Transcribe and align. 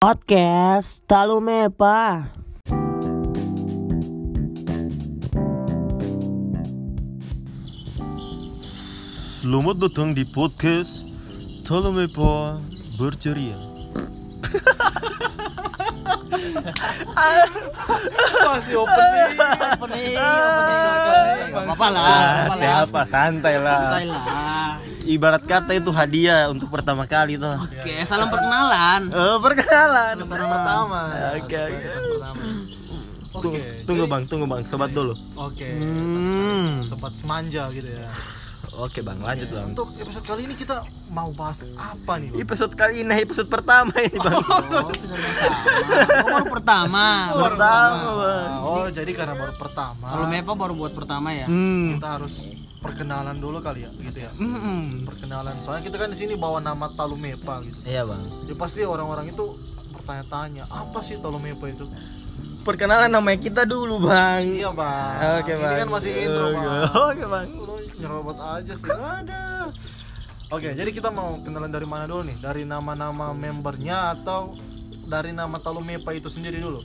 Podcast 0.00 1.04
Talumepa. 1.04 2.32
Selamat 9.44 9.76
datang 9.76 10.16
di 10.16 10.24
podcast 10.24 11.04
Tolomepa 11.68 12.56
Berceria 12.96 13.60
Masih 18.48 18.80
opening. 18.80 19.36
opening, 19.36 20.16
opening, 20.16 20.16
apa-apa 21.60 21.86
lah, 21.92 22.08
apa-apa 22.08 22.56
lah. 22.56 22.88
apa 22.88 23.00
santai 23.04 23.60
lah 23.60 24.00
Santai 24.00 24.04
lah. 24.08 24.89
Ibarat 25.00 25.42
kata 25.48 25.72
itu 25.72 25.88
hadiah 25.90 26.48
untuk 26.52 26.68
pertama 26.68 27.08
kali 27.08 27.40
tuh 27.40 27.56
Oke, 27.56 28.04
salam 28.04 28.28
perkenalan. 28.28 29.08
Oh 29.16 29.40
perkenalan 29.40 30.14
Pesan 30.20 30.44
pertama. 30.44 31.00
Oke, 31.40 31.56
oke. 31.56 31.86
Pertama. 31.88 32.42
Tunggu, 33.86 34.04
bang, 34.10 34.22
tunggu 34.26 34.44
bang, 34.44 34.62
sobat 34.66 34.90
dulu 34.90 35.14
Oke. 35.38 35.64
Hmm. 35.70 36.82
Sobat 36.84 37.14
semanja 37.14 37.70
gitu 37.70 37.86
ya. 37.86 38.10
Oke 38.70 39.02
bang, 39.02 39.18
lanjut 39.18 39.48
bang 39.50 39.72
Untuk 39.72 39.88
episode 39.98 40.24
kali 40.26 40.46
ini 40.46 40.54
kita 40.54 40.84
mau 41.10 41.30
bahas 41.32 41.64
apa 41.74 42.20
nih? 42.20 42.30
Bang? 42.30 42.38
Episode 42.44 42.72
kali 42.74 43.02
ini 43.02 43.14
episode 43.18 43.48
pertama 43.50 43.90
ini 43.98 44.14
bang 44.14 44.34
Oh, 44.36 44.58
episode 44.62 44.94
pertama. 44.94 45.64
Oh, 46.20 46.28
baru 46.28 46.46
pertama. 46.52 47.06
Pertama 47.34 48.08
bang 48.20 48.50
Oh, 48.60 48.86
jadi 48.90 49.10
karena 49.14 49.34
baru 49.34 49.54
pertama. 49.56 50.06
Kalau 50.12 50.26
Mepa 50.28 50.52
baru 50.54 50.72
buat 50.76 50.92
pertama 50.92 51.28
ya. 51.32 51.46
Hmm. 51.48 51.98
kita 51.98 52.08
harus 52.20 52.34
perkenalan 52.80 53.36
dulu 53.36 53.60
kali 53.60 53.84
ya, 53.84 53.90
gitu 53.92 54.18
ya. 54.24 54.32
Hmm. 54.34 55.04
Perkenalan. 55.04 55.60
Soalnya 55.60 55.84
kita 55.84 55.96
kan 56.00 56.08
di 56.10 56.18
sini 56.18 56.34
bawa 56.34 56.58
nama 56.64 56.88
Talumepa 56.96 57.60
gitu. 57.64 57.80
Iya 57.84 58.08
bang 58.08 58.48
Ya 58.48 58.54
pasti 58.56 58.80
orang-orang 58.82 59.30
itu 59.30 59.60
bertanya-tanya, 59.92 60.64
apa 60.72 61.04
sih 61.04 61.20
Talumepa 61.20 61.68
itu? 61.68 61.84
Perkenalan 62.60 63.08
namanya 63.08 63.40
kita 63.40 63.64
dulu 63.64 64.04
bang 64.04 64.44
Iya, 64.44 64.68
Bang. 64.72 65.40
Oke 65.40 65.52
Ini 65.56 65.60
bang 65.64 65.78
kan 65.80 65.88
masih 65.92 66.12
intro. 66.12 66.46
Bang. 66.52 66.66
Oke 67.08 67.24
bang 67.24 67.46
Lu 67.52 67.74
nyerobot 68.00 68.38
aja 68.40 68.72
sih. 68.72 68.88
Ada. 68.92 69.72
Oke, 70.50 70.74
jadi 70.74 70.90
kita 70.90 71.14
mau 71.14 71.38
kenalan 71.46 71.70
dari 71.70 71.86
mana 71.86 72.10
dulu 72.10 72.26
nih? 72.26 72.36
Dari 72.42 72.66
nama-nama 72.66 73.30
membernya 73.30 74.18
atau 74.18 74.58
dari 75.06 75.30
nama 75.30 75.62
Talumepa 75.62 76.10
itu 76.10 76.26
sendiri 76.26 76.58
dulu? 76.58 76.82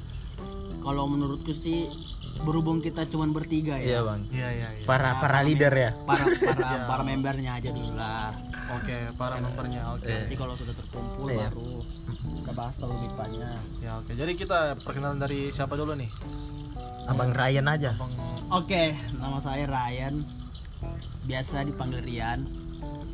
Kalau 0.86 1.09
menurutku 1.09 1.50
sih 1.50 1.90
berhubung 2.38 2.80
kita 2.80 3.05
cuman 3.05 3.31
bertiga 3.31 3.78
Iya 3.78 3.95
ya. 3.95 4.00
bang 4.03 4.22
Iya, 4.28 4.50
iya, 4.52 4.67
iya. 4.73 4.83
Para 4.83 5.17
para 5.17 5.39
leader 5.39 5.72
ya 5.72 5.91
Para 6.02 6.23
para 6.28 6.69
para 6.89 7.02
membernya 7.02 7.52
aja 7.55 7.69
dulu 7.69 7.91
lah. 7.94 8.33
Oke, 8.73 8.97
para 9.14 9.38
membernya. 9.38 9.94
Oke. 9.94 10.03
Eh. 10.03 10.19
Nanti 10.19 10.36
kalau 10.36 10.53
sudah 10.53 10.73
terkumpul 10.73 11.30
Iya. 11.30 11.47
baru 11.47 11.69
kita 12.36 12.52
bahas 12.52 12.75
terlalu 12.75 12.97
mipanya. 13.03 13.50
Ya, 13.78 13.91
oke. 13.97 14.11
Jadi 14.11 14.31
kita 14.33 14.58
perkenalan 14.80 15.17
dari 15.17 15.50
siapa 15.50 15.73
dulu 15.73 15.94
nih? 15.94 16.09
Abang 17.06 17.30
Ryan 17.30 17.66
aja 17.67 17.91
Oke, 18.47 18.94
nama 19.16 19.38
saya 19.38 19.66
Ryan. 19.66 20.25
Biasa 21.23 21.61
dipanggil 21.63 22.02
Rian. 22.02 22.45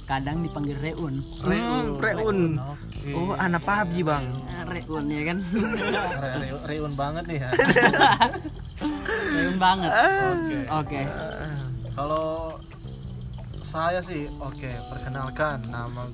Kadang 0.04 0.40
dipanggil 0.42 0.76
Reun. 0.76 1.24
Hmm, 1.40 1.96
Reun. 1.96 2.60
Oke. 2.60 3.12
Oh, 3.12 3.32
anak 3.34 3.62
PUBG 3.62 4.04
bang. 4.04 4.26
Reun 4.66 5.06
ya 5.08 5.22
kan? 5.26 5.38
Re- 5.40 6.38
Re- 6.42 6.64
Reun 6.66 6.94
banget 6.94 7.24
nih 7.28 7.38
ya. 7.40 7.50
Reun 8.82 9.58
banget. 9.58 9.92
Oke. 9.92 10.60
Oke. 10.70 11.02
Kalau 11.92 12.58
saya 13.62 14.00
sih, 14.00 14.28
oke, 14.34 14.72
perkenalkan 14.90 15.64
nama 15.66 16.08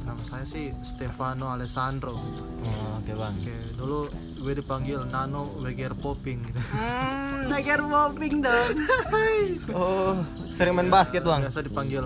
nama 0.00 0.22
saya 0.22 0.42
sih 0.42 0.74
Stefano 0.80 1.48
Alessandro. 1.48 2.18
Oh, 2.60 2.98
oke 2.98 3.10
bang. 3.10 3.34
Oke, 3.36 3.56
dulu 3.74 3.98
gue 4.36 4.52
dipanggil 4.54 5.00
Nano 5.04 5.54
Weger 5.58 5.94
Popping. 5.94 6.40
Hmm, 6.70 7.46
Tiger 7.48 7.80
popping 7.82 8.40
dong. 8.40 8.68
Oh, 9.72 10.18
sering 10.50 10.74
main 10.74 10.88
basket 10.88 11.22
bang. 11.22 11.40
Biasa 11.40 11.62
dipanggil 11.62 12.04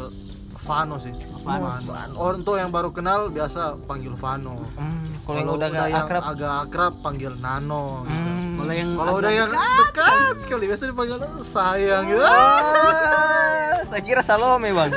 Vano 0.61 0.97
sih. 0.97 1.13
Vano. 1.43 1.81
Oh, 2.15 2.33
untuk 2.33 2.57
yang 2.57 2.69
baru 2.69 2.89
kenal 2.89 3.29
biasa 3.29 3.77
panggil 3.85 4.13
Vano. 4.15 4.65
Hmm, 4.75 5.13
kalau 5.23 5.39
Kalau 5.39 5.53
udah 5.55 5.69
agak 5.69 5.87
yang 5.87 5.97
akrab. 6.03 6.23
agak 6.25 6.53
akrab 6.63 6.93
panggil 7.01 7.33
Nano. 7.35 8.05
gitu. 8.05 8.15
Hmm. 8.15 8.34
Kalau 8.65 8.73
yang 8.81 8.91
Kalau 8.97 9.13
udah 9.21 9.33
yang 9.33 9.51
dekat 9.53 10.35
sekali 10.41 10.65
biasa 10.73 10.83
dipanggil 10.89 11.19
sayang 11.45 12.05
gitu. 12.09 12.25
Ah, 12.25 13.77
saya 13.85 14.01
kira 14.01 14.25
Salome 14.25 14.73
bang. 14.73 14.91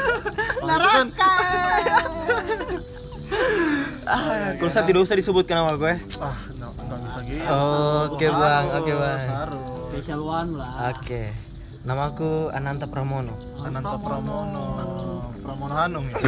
Neraka. 0.63 1.31
Ah, 4.07 4.55
kalau 4.55 4.71
saya 4.71 4.87
tidak 4.87 5.03
usah 5.03 5.19
disebutkan 5.19 5.59
nama 5.59 5.75
gue. 5.75 5.99
Ah, 6.23 6.39
no, 6.55 6.71
nggak 6.71 6.99
bisa 7.11 7.19
gitu. 7.27 7.43
Oke, 8.07 8.31
Bang. 8.31 8.65
Oke, 8.79 8.93
Bang. 8.95 9.19
Harus. 9.19 9.83
special 9.91 10.23
one 10.23 10.55
lah. 10.55 10.95
Oke. 10.95 11.35
Namaku 11.83 12.47
Ananta 12.55 12.87
Pramono. 12.87 13.35
Ananta 13.59 13.99
Pramono. 13.99 14.63
Pramono 14.79 15.16
Hanung 15.47 16.05
ya. 16.11 16.15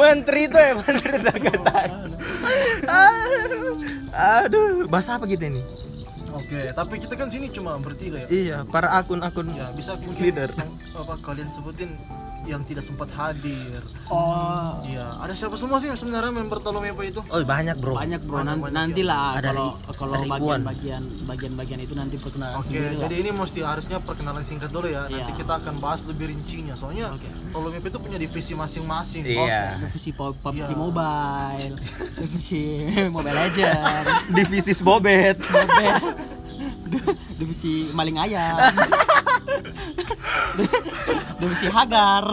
Menteri 0.00 0.50
itu 0.50 0.58
ya, 0.58 0.72
menteri 0.76 1.16
Dagatan. 1.22 1.88
Aduh, 4.12 4.84
bahasa 4.90 5.16
apa 5.16 5.24
kita 5.24 5.46
ini? 5.46 5.62
Oke, 6.36 6.68
tapi 6.76 7.00
kita 7.00 7.16
kan 7.16 7.32
sini 7.32 7.48
cuma 7.48 7.80
bertiga 7.80 8.24
ya. 8.24 8.28
Iya, 8.28 8.56
para 8.68 8.92
akun-akun 8.92 9.56
Ya, 9.56 9.72
bisa 9.72 9.96
mungkin 9.96 10.20
leader. 10.20 10.50
apa 10.92 11.16
kalian 11.24 11.48
sebutin 11.48 11.96
yang 12.46 12.62
tidak 12.62 12.80
sempat 12.80 13.10
hadir. 13.10 13.82
Oh, 14.06 14.78
Iya, 14.82 15.18
ada 15.18 15.34
siapa 15.34 15.54
semua 15.54 15.76
sih 15.76 15.90
sebenarnya 15.90 16.30
member 16.30 16.58
Talomepa 16.58 17.02
itu? 17.02 17.20
Oh, 17.26 17.42
banyak, 17.42 17.76
Bro. 17.76 17.94
banyak 17.94 18.22
bro. 18.22 18.38
Banyak, 18.38 18.56
banyak 18.62 18.72
nanti 18.72 19.02
ya. 19.02 19.34
Ada 19.34 19.50
kalau 19.50 19.68
kalau 19.92 20.14
bagian-bagian 20.24 21.02
bagian-bagian 21.26 21.80
itu 21.80 21.92
nanti 21.92 22.16
perkenalan 22.16 22.62
Oke, 22.62 22.72
lah. 22.72 23.02
jadi 23.02 23.14
ini 23.18 23.30
mesti 23.30 23.60
harusnya 23.60 23.98
perkenalan 23.98 24.40
singkat 24.40 24.70
dulu 24.70 24.86
ya. 24.86 25.04
Nanti 25.04 25.26
Iya. 25.26 25.36
kita 25.36 25.52
akan 25.58 25.74
bahas 25.76 26.00
lebih 26.02 26.30
rincinya. 26.30 26.72
Soalnya 26.72 27.10
Oke. 27.12 27.26
Talomepa 27.50 27.86
itu 27.88 27.98
punya 27.98 28.16
divisi 28.16 28.52
masing-masing. 28.52 29.22
Iya. 29.22 29.82
divisi 29.82 30.10
pub- 30.10 30.38
PUBG 30.38 30.62
Iya. 30.64 30.76
Mobile, 30.76 31.74
divisi 32.20 32.62
Mobile 33.14 33.36
Legend, 33.36 34.04
Divisi 34.30 34.72
Bobet. 34.80 35.36
Mobile, 35.42 36.04
divisi 37.38 37.90
maling 37.92 38.16
ayam, 38.16 38.56
divisi 41.36 41.66
Hagar, 41.68 42.24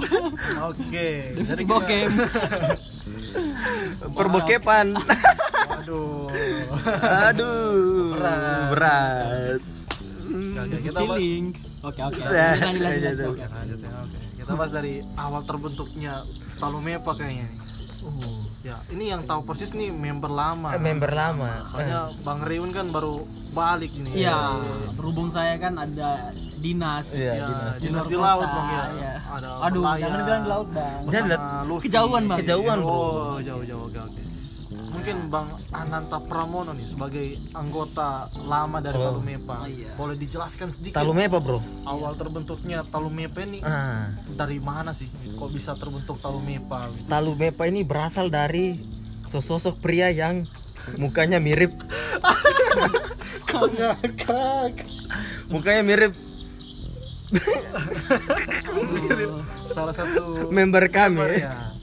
Oke, 0.66 1.08
divisi 1.34 1.50
jadi 1.52 1.64
Bokem. 1.64 2.12
Perbokepan. 4.14 4.88
Aduh. 5.81 6.30
Aduh. 7.28 8.16
Berat. 8.16 8.69
Berat. 8.72 9.62
Oke, 10.24 10.59
oke, 10.59 10.78
kita. 10.81 11.00
Link. 11.18 11.53
Oke 11.84 12.00
oke. 12.02 12.22
Ya, 12.34 12.56
Lanjut 12.56 12.80
lanjut 12.80 12.80
lanjut. 12.80 12.80
ya, 12.80 13.12
lanjut. 13.12 13.30
Oke, 13.30 13.46
lanjut 13.50 13.80
ya. 13.80 13.90
Oke. 14.00 14.18
Kita 14.38 14.52
bahas 14.53 14.72
dari 14.72 14.94
awal 15.16 15.41
terbentuknya 15.44 16.14
Talomepa 16.58 17.12
kayaknya. 17.16 17.47
nih. 17.47 17.62
Uh, 18.03 18.41
Ya, 18.64 18.80
ini 18.88 19.12
yang 19.12 19.28
tahu 19.28 19.44
persis 19.44 19.75
nih 19.75 19.91
member 19.91 20.31
lama. 20.31 20.72
member 20.80 21.12
lama. 21.12 21.68
Soalnya 21.68 22.16
Bang 22.24 22.47
Riun 22.47 22.72
kan 22.72 22.96
baru 22.96 23.28
balik 23.52 23.91
ini. 23.91 24.24
Iya, 24.24 24.56
berhubung 24.96 25.28
saya 25.28 25.59
kan 25.59 25.75
ada 25.75 26.31
dinas. 26.63 27.06
Iya, 27.12 27.29
Ya, 27.29 27.34
dinas. 27.46 27.74
dinas 27.78 28.03
di 28.06 28.13
luar 28.13 28.25
laut 28.31 28.41
kota, 28.41 28.56
bang 28.56 28.69
ya. 28.69 28.84
iya. 28.90 29.12
Ada 29.28 29.47
Aduh, 29.62 29.81
berlayar 29.81 30.00
jangan 30.00 30.19
bilang 30.22 30.40
di 30.40 30.50
laut 30.50 30.68
bang. 30.72 31.00
Jangan. 31.06 31.38
Kejauhan, 31.81 32.22
Bang. 32.24 32.38
Kejauhan, 32.40 32.78
bro. 32.79 32.90
Oh, 32.90 33.35
jauh-jauh 33.40 33.84
oke 33.85 34.00
oke. 34.01 34.22
Mungkin 34.73 35.16
Bang 35.28 35.47
Ananta 35.72 36.18
Pramono 36.18 36.72
nih 36.72 36.85
sebagai 36.85 37.25
anggota 37.52 38.29
lama 38.40 38.78
dari 38.78 38.96
Oh. 38.96 39.12
Talumepa. 39.12 39.56
iya. 39.68 39.90
Boleh 39.94 40.16
dijelaskan 40.16 40.72
sedikit 40.72 40.96
Talumepa, 40.96 41.38
Bro. 41.38 41.59
awal 41.84 42.13
terbentuknya 42.13 42.81
Talumepa 42.88 43.41
ini 43.41 43.57
Ah, 43.62 44.13
dari 44.31 44.57
mana 44.57 44.91
sih? 44.91 45.06
Kok 45.12 45.50
bisa 45.50 45.73
terbentuk 45.73 46.18
Talumepa? 46.18 46.90
Gitu? 46.90 47.06
Talumepa 47.06 47.62
ini 47.66 47.81
berasal 47.81 48.29
dari 48.29 48.78
sosok 49.28 49.78
pria 49.78 50.07
yang 50.07 50.46
mukanya 50.96 51.37
mirip 51.37 51.73
mukanya 55.49 55.84
Mirip 55.84 56.14
salah 59.74 59.94
satu 59.94 60.52
member 60.53 60.85
kami. 60.90 61.18
member 61.18 61.30
ya. 61.34 61.74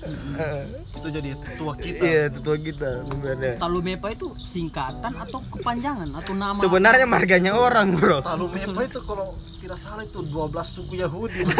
Itu 0.96 1.08
jadi 1.10 1.34
tua 1.58 1.74
kita. 1.76 2.04
Iya, 2.04 2.30
tetua 2.32 2.56
kita 2.56 3.04
membernya. 3.08 3.56
Talumepa 3.58 4.10
itu 4.12 4.36
singkatan 4.44 5.16
atau 5.16 5.42
kepanjangan 5.52 6.08
atau 6.16 6.34
nama? 6.36 6.58
Sebenarnya 6.58 7.06
marganya 7.08 7.52
orang, 7.56 7.96
Bro. 7.96 8.22
Talumepa 8.22 8.82
itu 8.84 9.00
kalau 9.04 9.34
tidak 9.60 9.78
salah 9.78 10.04
itu 10.04 10.22
12 10.22 10.66
suku 10.66 10.94
Yahudi. 11.00 11.44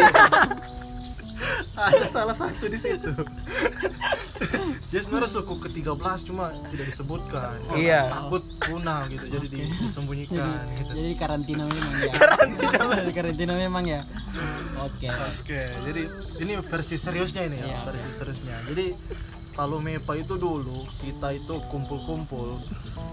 Ada 1.73 2.05
salah 2.07 2.35
satu 2.35 2.65
di 2.65 2.77
situ. 2.77 3.11
Jadi 4.91 5.01
sebenarnya 5.01 5.31
suku 5.31 5.53
ke-13 5.57 6.17
cuma 6.27 6.51
tidak 6.67 6.85
disebutkan. 6.87 7.55
Iya. 7.73 8.11
Takut 8.11 8.43
punah 8.59 9.07
gitu, 9.07 9.25
jadi 9.25 9.47
di- 9.47 9.71
disembunyikan 9.79 10.35
jadi, 10.35 10.51
gitu. 10.77 10.91
jadi 10.97 11.11
karantina 11.15 11.63
memang 11.63 11.93
ya. 11.95 12.11
karantina. 12.13 13.11
karantina 13.13 13.53
memang 13.55 13.83
ya. 13.85 14.01
Oke. 14.81 15.07
Oke, 15.07 15.61
jadi 15.83 16.01
ini 16.37 16.53
versi 16.59 16.95
seriusnya 16.97 17.47
ini 17.47 17.57
ya, 17.59 17.65
Iya. 17.67 17.79
versi 17.87 18.09
seriusnya. 18.11 18.55
Jadi 18.67 18.85
Talumepa 19.51 20.15
itu 20.15 20.39
dulu 20.39 20.87
kita 20.95 21.35
itu 21.35 21.59
kumpul-kumpul 21.67 22.63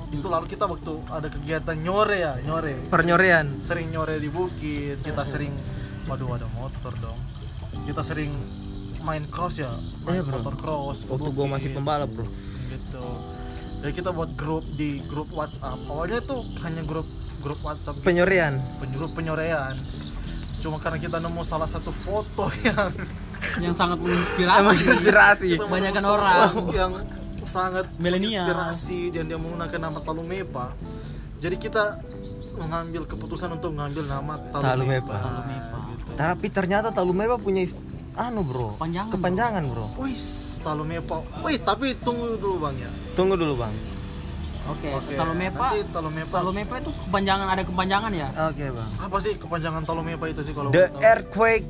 itu 0.09 0.23
lalu 0.25 0.47
kita 0.47 0.65
waktu 0.65 1.03
ada 1.11 1.27
kegiatan 1.27 1.75
nyore 1.75 2.15
ya 2.17 2.39
nyore 2.39 2.79
Pernyorean. 2.89 3.59
sering 3.61 3.91
nyore 3.91 4.23
di 4.23 4.31
bukit 4.31 5.03
kita 5.03 5.27
sering 5.27 5.51
waduh 6.07 6.39
ada 6.39 6.47
motor 6.55 6.95
dong 7.03 7.18
kita 7.88 8.02
sering 8.02 8.37
main 9.00 9.25
cross 9.26 9.56
ya 9.56 9.73
main 10.02 10.20
Iya, 10.20 10.23
bro. 10.23 10.35
motor 10.38 10.55
cross 10.55 10.99
Waktu 11.02 11.31
gua 11.31 11.46
bukit. 11.46 11.52
masih 11.55 11.69
pembalap, 11.73 12.11
Bro. 12.11 12.29
gitu 12.69 13.06
dan 13.79 13.90
kita 13.90 14.11
buat 14.11 14.31
grup 14.35 14.67
di 14.75 15.00
grup 15.02 15.31
WhatsApp 15.31 15.79
awalnya 15.87 16.19
itu 16.19 16.37
hanya 16.61 16.82
grup 16.82 17.06
grup 17.38 17.56
WhatsApp 17.58 17.96
gitu, 17.96 18.05
Penyorean. 18.05 18.58
penyuruh 18.76 19.08
penyorean 19.08 19.79
cuma 20.58 20.76
karena 20.76 20.99
kita 20.99 21.17
nemu 21.17 21.40
salah 21.43 21.64
satu 21.64 21.94
foto 21.94 22.50
yang 22.67 22.90
yang 23.56 23.73
sangat 23.73 24.02
Emang 24.02 24.11
menginspirasi 24.67 24.84
inspirasi. 24.93 25.46
kita 25.55 25.64
Kebanyakan 25.64 26.02
nemu 26.02 26.12
orang. 26.12 26.50
yang 26.75 26.93
sangat 27.46 27.87
Milenial. 27.96 28.44
menginspirasi 28.44 29.00
dan 29.08 29.25
dia 29.25 29.38
menggunakan 29.38 29.79
nama 29.81 29.99
Talumepa 30.02 30.67
jadi 31.38 31.56
kita 31.56 31.84
mengambil 32.52 33.06
keputusan 33.06 33.55
untuk 33.55 33.70
mengambil 33.70 34.02
nama 34.05 34.34
Talumepa. 34.50 34.67
Talumepa, 34.67 35.14
Talumepa. 35.17 35.78
Tapi 36.14 36.46
ternyata 36.49 36.88
Talumepa 36.94 37.37
punya 37.37 37.66
anu, 38.19 38.43
Bro. 38.46 38.69
Kepanjangan, 38.81 39.12
Kepanjangan, 39.12 39.62
Bro. 39.69 39.87
Wih, 40.00 40.19
Talumepa. 40.62 41.16
Wih, 41.44 41.58
tapi 41.62 41.94
tunggu 42.00 42.38
dulu 42.38 42.66
bang 42.66 42.76
ya. 42.87 42.90
Tunggu 43.14 43.34
dulu, 43.38 43.55
Bang. 43.58 43.75
oke 44.69 44.88
Oke, 45.00 45.14
Talumepa 45.16 45.66
nanti 45.72 45.81
Talumepa. 45.88 46.34
Talumepa 46.44 46.75
itu 46.76 46.90
kepanjangan 46.93 47.46
ada 47.49 47.62
kepanjangan 47.64 48.12
ya 48.12 48.28
Oke, 48.52 48.66
Bang. 48.69 48.90
Apa 49.00 49.16
sih 49.25 49.32
kepanjangan 49.40 49.82
Talumepa 49.88 50.25
itu 50.28 50.40
sih 50.44 50.52
kalau 50.52 50.69
The 50.69 50.93
boleh 50.93 51.64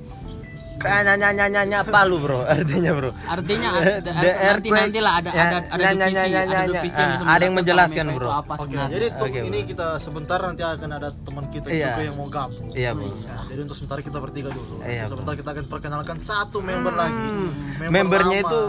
earthquake 0.78 1.04
Kayaknya 1.04 1.14
nyanya 1.18 1.46
nyanya 1.50 1.78
Palu 1.84 2.16
bro 2.18 2.40
artinya 2.54 2.92
bro. 2.92 3.10
artinya 3.26 3.68
ada, 3.72 3.92
the 4.04 4.30
nanti 4.30 4.68
nanti 4.70 4.98
lah 4.98 5.12
ada 5.18 5.30
Ya, 5.30 5.42
ada 5.42 5.58
ada 5.68 5.88
divisi 5.90 6.36
ada 6.38 6.58
divisi 6.64 6.98
yang 6.98 7.12
Ah, 7.18 7.34
ada 7.34 7.42
yang 7.42 7.54
menjelaskan 7.54 8.06
bro. 8.08 8.28
apa 8.30 8.52
Oke, 8.54 8.62
sebenarnya. 8.64 8.94
jadi 8.94 9.06
Oke, 9.18 9.38
ini 9.42 9.58
bro. 9.58 9.68
kita 9.68 9.86
sebentar 9.98 10.38
nanti 10.40 10.62
akan 10.62 10.90
ada 10.92 11.08
teman 11.18 11.44
kita 11.48 11.66
Iya. 11.68 11.86
juga 11.88 12.02
yang 12.04 12.16
mau 12.16 12.28
gabung. 12.28 12.68
Iya 12.72 12.90
bro. 12.92 13.08
Nah, 13.08 13.42
jadi 13.44 13.60
untuk 13.60 13.76
sementara 13.76 14.00
kita 14.00 14.18
bertiga 14.18 14.48
dulu. 14.48 14.74
Iya, 14.80 15.02
sebentar 15.04 15.32
kita 15.34 15.50
akan 15.50 15.64
perkenalkan 15.66 16.16
satu 16.18 16.58
member 16.60 16.94
lagi. 16.94 17.28
Member 17.78 17.90
Membernya 17.90 18.38
lama. 18.38 18.46
itu 18.46 18.60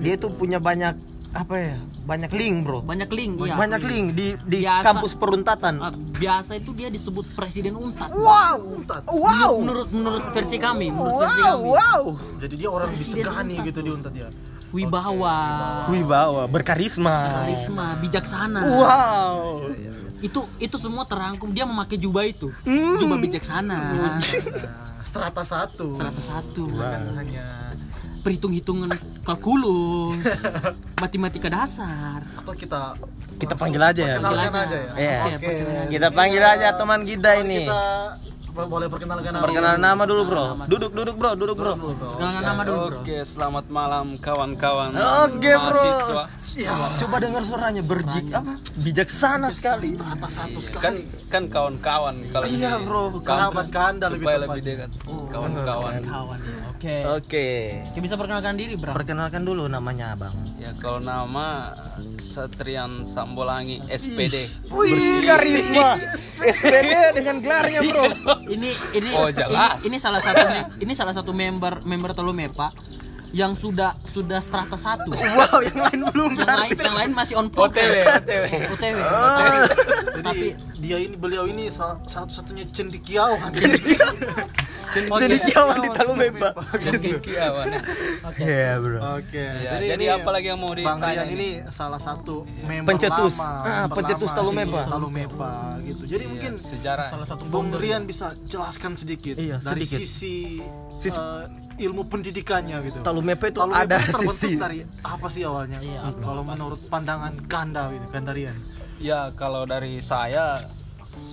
dia 0.00 0.14
tuh 0.16 0.30
punya 0.30 0.58
banyak 0.58 0.96
apa 1.32 1.54
ya? 1.54 1.76
Banyak 2.02 2.28
link 2.30 2.56
bro. 2.62 2.78
banyak 2.82 3.08
link 3.08 3.32
iya 3.40 3.54
Banyak 3.54 3.82
link 3.82 4.06
di 4.12 4.26
di 4.42 4.58
Biasa. 4.60 4.84
kampus 4.84 5.12
peruntatan. 5.14 5.74
Ah, 5.78 5.88
biasa 5.94 6.54
itu 6.54 6.70
dia 6.70 6.86
disebut 6.86 7.24
presiden 7.32 7.72
untat 7.74 8.10
Wow. 8.10 8.60
Untat. 8.76 9.02
Wow. 9.06 9.56
menurut 9.58 9.88
menurut 9.88 10.24
versi 10.30 10.56
kami 10.56 10.88
menurut 10.88 11.24
versi 11.24 11.40
Wow. 11.40 11.48
kami 11.48 11.68
Wow. 11.70 12.02
Jadi 12.38 12.54
dia 12.54 12.68
orang 12.68 12.90
disegani 12.92 13.54
gitu 13.62 13.80
di 13.80 13.90
Untat 13.90 14.12
ya. 14.12 14.28
wibawa 14.70 15.36
Wibawa, 15.86 16.42
berkarisma. 16.46 17.44
karisma 17.44 17.86
bijaksana 17.98 18.60
Wow. 18.64 19.68
itu 20.18 20.40
itu 20.56 20.76
semua 20.76 21.04
terangkum 21.04 21.48
dia 21.48 21.62
memakai 21.62 21.96
jubah 21.96 22.24
itu 22.24 22.48
Hmm. 22.62 22.96
jubah 22.96 23.16
bijaksana 23.18 24.16
strata 25.02 25.42
satu. 25.42 25.92
Strata 25.92 26.20
satu 26.22 26.62
Bukan 26.68 27.00
hanya 27.14 27.61
perhitung-hitungan 28.22 28.88
kalkulus 29.22 30.22
matematika 31.02 31.48
dasar 31.48 32.22
atau 32.34 32.52
kita 32.52 32.94
Kita 33.34 33.54
panggil 33.54 33.82
aja 33.82 33.98
ya. 34.00 34.16
perkenalkan 34.16 34.38
Panggil 34.38 34.54
aja 34.54 34.62
aja. 34.64 34.78
ya. 34.78 34.92
Iya. 34.94 35.18
Oke. 35.18 35.34
perkenalkan. 35.42 35.90
Kita 35.90 36.08
panggil 36.12 36.42
aja 36.44 36.66
teman 36.72 37.00
kita 37.02 37.30
ini. 37.36 37.58
Kita 37.60 37.82
bo- 38.48 38.68
boleh 38.68 38.86
perkenalkan 38.86 39.30
nama. 39.32 39.42
Perkenalan 39.42 39.80
nama 39.80 40.02
dulu 40.04 40.22
bro. 40.22 40.44
Duduk 40.64 40.90
duduk 40.92 41.16
bro, 41.16 41.30
duduk 41.34 41.56
bro. 41.56 41.74
dulu, 41.74 41.90
bro. 41.92 42.10
Perkenalkan 42.12 42.42
nama 42.44 42.62
dulu 42.62 42.78
bro 42.84 42.98
Oke, 43.00 43.16
selamat 43.20 43.64
malam 43.66 44.06
kawan-kawan. 44.16 44.88
Oke 45.26 45.52
bro. 45.52 45.74
mahasiswa. 45.74 46.24
Ya, 46.54 46.70
coba 46.96 47.16
dengar 47.18 47.42
suaranya 47.42 47.82
berjik 47.82 48.24
apa? 48.30 48.52
Bijaksana 48.76 49.48
sekali. 49.50 49.88
Strata 49.90 50.28
satu 50.28 50.58
Kan 50.60 50.94
sekali. 50.94 51.00
kan 51.26 51.42
kawan-kawan 51.48 52.14
kalau 52.28 52.46
Iya, 52.46 52.72
bro. 52.78 53.02
Sahabat 53.18 53.66
Kanda 53.68 54.06
lebih 54.06 54.28
lebih 54.38 54.62
dekat. 54.62 54.90
Oh, 55.04 55.26
Kawan-kawan. 55.26 55.98
kawan 56.00 56.38
oke 56.82 57.22
Oke. 57.22 57.48
Oke, 57.86 57.98
bisa 58.00 58.14
perkenalkan 58.14 58.54
diri 58.54 58.74
bro 58.74 58.90
Perkenalkan 58.90 59.42
dulu 59.42 59.64
namanya 59.64 60.12
Abang. 60.12 60.34
Ya 60.56 60.74
kalau 60.76 60.98
nama 60.98 61.70
Satrian 62.18 63.02
Sambolangi 63.02 63.82
SPD. 63.84 64.46
Wih, 64.68 65.22
karisma. 65.22 65.98
SPD 66.54 66.90
dengan 67.12 67.38
gelarnya, 67.38 67.80
Bro. 67.80 68.04
ini 68.48 68.70
ini 68.92 69.10
Oh, 69.12 69.26
jelas. 69.26 69.78
ini, 69.80 69.90
ini 69.90 69.96
salah 69.98 70.18
satu 70.18 70.42
ini 70.78 70.92
salah 70.92 71.10
satu 71.12 71.30
member 71.30 71.82
member 71.82 72.10
Tolumepa 72.12 72.70
yang 73.32 73.54
sudah 73.54 73.96
sudah 74.06 74.38
strata 74.38 74.76
satu 74.76 75.08
Wow, 75.08 75.64
yang 75.64 75.78
lain 75.80 76.00
belum 76.06 76.32
yang 76.36 76.52
lain 76.52 76.76
yang 76.76 76.92
lain 76.94 77.10
masih 77.12 77.34
on 77.34 77.48
OTW, 77.48 77.56
progress 77.56 78.06
OTW. 78.20 78.44
OTW 78.68 78.96
Jadi 80.12 80.22
tapi 80.22 80.46
dia 80.78 80.98
ini 80.98 81.16
beliau 81.16 81.46
ini 81.46 81.72
sa- 81.72 81.96
satu-satunya 82.02 82.68
cendikiawan. 82.70 83.50
Jadi 84.92 85.36
kiawan 85.42 85.76
di 85.78 85.90
Talumepa. 85.90 86.48
Kiawan. 87.18 87.66
ya. 87.68 87.80
Iya, 88.42 88.70
Bro. 88.76 88.98
Oke. 89.16 89.44
Ya, 89.60 89.72
jadi 89.78 90.04
apa 90.14 90.30
lagi 90.30 90.46
yang 90.46 90.58
mau 90.58 90.72
Bang 90.72 90.98
ditanya 90.98 91.22
Rian 91.22 91.28
ini? 91.30 91.48
salah 91.68 91.98
satu 91.98 92.44
member 92.60 92.88
Pencetus. 92.88 93.34
lama, 93.34 93.50
Ah, 93.62 93.86
pencetus 93.86 94.28
lama 94.28 94.38
Talumepa. 94.38 94.78
di 94.78 94.90
Talumepa 94.90 95.52
gitu. 95.82 96.02
Jadi 96.06 96.24
mungkin 96.26 96.52
Iya, 96.54 96.66
sejarah. 96.66 97.08
salah 97.08 97.26
satu 97.26 97.42
Bung 97.44 97.68
founder 97.68 97.78
Rian 97.78 98.02
bisa 98.04 98.26
jelaskan 98.44 98.92
sedikit 98.94 99.34
Iya, 99.34 99.58
dari 99.58 99.82
sisi 99.82 100.60
Sis- 100.96 101.18
eh, 101.18 101.44
ilmu 101.80 102.06
pendidikannya 102.06 102.78
gitu. 102.84 102.98
Talumepa 103.00 103.48
itu 103.48 103.58
Talumepa 103.58 103.82
ada 103.82 103.96
itu 103.98 104.18
sisi 104.24 104.54
dari 104.54 104.80
apa 105.00 105.26
sih 105.26 105.42
awalnya? 105.42 105.78
Iya, 105.80 106.14
Kalau 106.16 106.42
menurut 106.42 106.80
pandangan 106.86 107.34
Kanda 107.44 107.90
gitu, 107.90 108.06
Kandarian. 108.08 108.54
Ya 108.96 109.32
kalau 109.32 109.66
dari 109.66 109.98
saya 109.98 110.54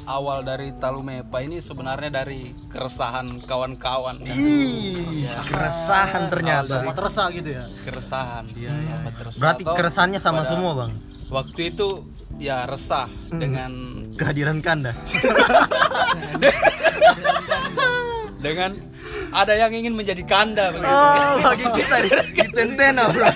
awal 0.09 0.41
dari 0.41 0.73
Talumepa 0.73 1.37
ini 1.45 1.61
sebenarnya 1.61 2.25
dari 2.25 2.49
keresahan 2.73 3.45
kawan-kawan. 3.45 4.25
Ih, 4.25 5.29
keresahan 5.45 6.33
ternyata. 6.33 6.81
Sama 6.81 6.97
terasa 6.97 7.29
gitu 7.29 7.49
ya. 7.53 7.69
Keresahan. 7.85 8.49
Iya, 8.57 8.73
iya. 8.73 8.95
Berarti 9.37 9.63
keresahannya 9.63 10.17
sama 10.17 10.49
semua, 10.49 10.71
Bang. 10.73 10.91
Waktu 11.29 11.77
itu 11.77 12.09
ya 12.41 12.65
resah 12.65 13.05
dengan 13.29 13.71
Kehadiran 14.17 14.65
Kanda. 14.65 14.97
dengan 18.39 18.71
ada 19.29 19.53
yang 19.53 19.71
ingin 19.75 19.93
menjadi 19.93 20.23
kanda 20.25 20.73
begitu. 20.73 20.89
Oh, 20.89 21.33
bagi 21.43 21.65
kita 21.75 21.95
di, 22.01 22.09
di 22.33 22.47
Tentena, 22.49 23.03
Bro. 23.11 23.27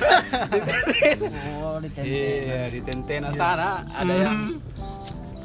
oh 1.59 1.77
di 1.83 1.89
TNT. 1.91 2.07
Iya, 2.07 2.61
di 2.71 2.79
Tentena 2.81 3.29
sana 3.35 3.83
ada 3.93 4.13
yang 4.13 4.57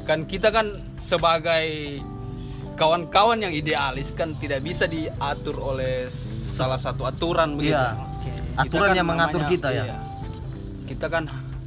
kan 0.09 0.25
kita 0.25 0.49
kan 0.49 0.65
sebagai 0.97 2.01
kawan-kawan 2.73 3.37
yang 3.39 3.53
idealis 3.53 4.17
kan 4.17 4.33
tidak 4.33 4.59
bisa 4.59 4.89
diatur 4.89 5.61
oleh 5.61 6.09
salah 6.09 6.81
satu 6.81 7.05
aturan 7.05 7.53
begitu. 7.53 7.77
Iya. 7.77 7.93
Kita 8.57 8.61
Aturan 8.65 8.89
kan 8.89 8.97
yang 8.97 9.07
mengatur 9.07 9.39
namanya- 9.39 9.53
kita 9.53 9.69
ya. 9.69 9.83
iya. 9.85 9.97
Kita 10.83 11.05
kan 11.07 11.23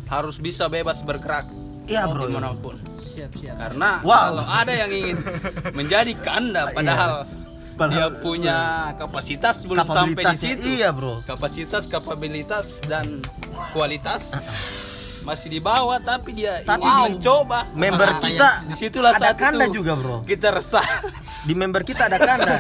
harus 0.06 0.37
bisa 0.37 0.66
bebas 0.66 1.00
bergerak 1.00 1.46
Iya, 1.84 2.04
Bro. 2.04 2.26
di 2.26 2.34
mana 2.34 2.50
pun. 2.52 2.76
siap 3.02 3.28
siap 3.34 3.54
Karena 3.54 4.00
Wow. 4.00 4.18
kalau 4.32 4.44
ada 4.44 4.72
yang 4.72 4.90
ingin 4.90 5.16
menjadi 5.78 6.12
kanda 6.16 6.66
padahal 6.68 7.25
dia 7.25 7.78
Padahal- 7.78 8.20
punya 8.20 8.58
kapasitas 8.94 9.64
belum 9.64 9.87
sampai 9.87 10.22
di 10.26 10.37
situ. 10.37 10.66
Iya, 10.76 10.90
Bro. 10.90 11.22
Kapasitas, 11.22 11.87
kapabilitas 11.87 12.82
dan 12.84 13.22
kualitas 13.70 14.32
masih 15.23 15.49
di 15.49 15.61
bawah 15.61 15.99
tapi 15.99 16.35
dia 16.35 16.61
Tapi 16.62 16.83
ingin 16.83 16.93
di- 16.93 17.05
mencoba. 17.17 17.59
Member 17.73 18.09
Nah, 18.09 18.21
kita 18.21 18.49
di 18.64 18.75
situlah 18.75 19.12
ada 19.14 19.21
saat 19.23 19.37
Kanda 19.37 19.64
itu 19.64 19.81
juga, 19.81 19.93
Bro. 19.95 20.17
Kita 20.23 20.50
resah. 20.50 20.83
Di 21.49 21.55
member 21.55 21.83
kita 21.83 22.07
ada 22.07 22.19
Kanda. 22.19 22.55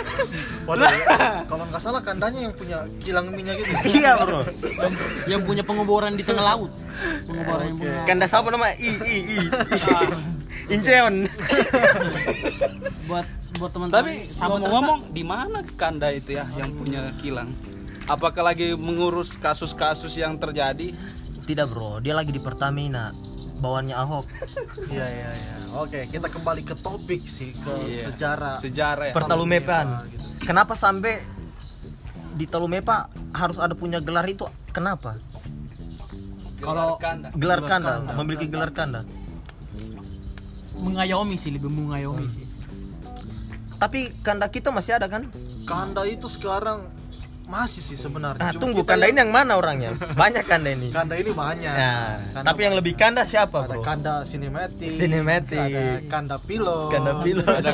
Waduh, 0.68 0.88
kalau 1.44 1.64
nggak 1.68 1.82
salah 1.82 2.00
Kandanya 2.00 2.48
yang 2.48 2.54
punya 2.54 2.78
kilang 2.98 3.28
minyak 3.28 3.60
gitu. 3.60 3.72
iya, 4.00 4.16
Bro. 4.16 4.44
yang 5.26 5.42
punya 5.42 5.60
pengoboran 5.60 6.14
di 6.14 6.22
tengah 6.22 6.44
laut 6.46 6.72
pengoboran 7.24 7.64
yang 7.66 7.78
punya 7.78 7.96
Kanda 8.04 8.24
siapa 8.24 8.48
nama? 8.48 8.72
I 8.72 8.90
I 8.96 9.16
I. 9.26 9.38
Incheon. 10.70 11.26
buat 13.04 13.26
buat 13.56 13.70
teman-teman 13.70 14.00
Tapi 14.00 14.14
ngomong-ngomong 14.32 14.98
di 15.10 15.22
mana 15.22 15.60
kanda 15.74 16.08
itu 16.08 16.36
ya 16.36 16.46
yang 16.54 16.70
punya 16.72 17.10
kilang? 17.18 17.52
Apakah 18.06 18.42
lagi 18.42 18.74
mengurus 18.74 19.36
kasus-kasus 19.36 20.16
yang 20.16 20.34
terjadi? 20.34 20.94
Tidak, 21.50 21.66
Bro. 21.66 21.98
Dia 21.98 22.14
lagi 22.14 22.30
di 22.30 22.38
Pertamina. 22.38 23.10
Bawaannya 23.58 23.90
Ahok. 23.92 24.26
Iya 24.86 25.02
iya 25.04 25.30
iya. 25.34 25.54
Oke, 25.74 26.06
kita 26.06 26.30
kembali 26.30 26.62
ke 26.62 26.78
topik 26.78 27.26
sih 27.26 27.50
ke 27.52 27.72
Iya. 27.84 28.06
sejarah. 28.06 28.54
Sejarah 28.56 29.04
ya. 29.10 29.12
Pertalumepan. 29.12 29.86
gitu. 30.06 30.46
Kenapa 30.46 30.78
sampai 30.78 31.18
di 32.32 32.46
Talumepa 32.46 33.10
harus 33.34 33.58
ada 33.58 33.74
punya 33.74 33.98
gelar 33.98 34.22
itu? 34.24 34.46
Kenapa? 34.70 35.18
Kalau-. 36.62 37.02
Gelar 37.34 37.60
Kanda, 37.66 37.98
memiliki 38.14 38.46
gelar 38.46 38.70
Kanda. 38.70 39.02
mengayomi 40.80 41.36
sih 41.36 41.52
lebih 41.52 41.68
mengayomi 41.68 42.24
sih 42.26 42.46
Tapi 43.76 44.16
Kanda 44.24 44.48
kita 44.48 44.72
masih 44.72 44.96
ada 44.96 45.12
kan? 45.12 45.28
Kanda 45.64 46.08
itu 46.08 46.24
sekarang 46.24 46.88
masih 47.50 47.82
sih 47.82 47.98
sebenarnya. 47.98 48.38
Nah, 48.38 48.50
Cuma 48.54 48.62
tunggu 48.62 48.80
kanda 48.80 49.04
yang- 49.04 49.12
ini 49.12 49.20
yang 49.20 49.32
mana 49.32 49.52
orangnya? 49.54 49.90
Banyak 50.14 50.44
kanda 50.44 50.70
ini. 50.70 50.88
Kanda 50.96 51.14
ini 51.14 51.30
banyak. 51.30 51.74
Nah, 51.74 52.06
Kanda 52.30 52.46
tapi 52.46 52.60
yang 52.62 52.74
lebih 52.74 52.94
kanda 52.94 53.22
siapa, 53.22 53.58
ada 53.60 53.74
Bro? 53.74 53.82
kanda 53.82 54.14
sinematik, 54.22 54.86
Sinematik. 54.88 55.58
ada 55.58 55.82
kanda 56.06 56.36
pilot, 56.38 56.88
Kanda 56.88 57.12
pilot. 57.20 57.46
ada 57.50 57.72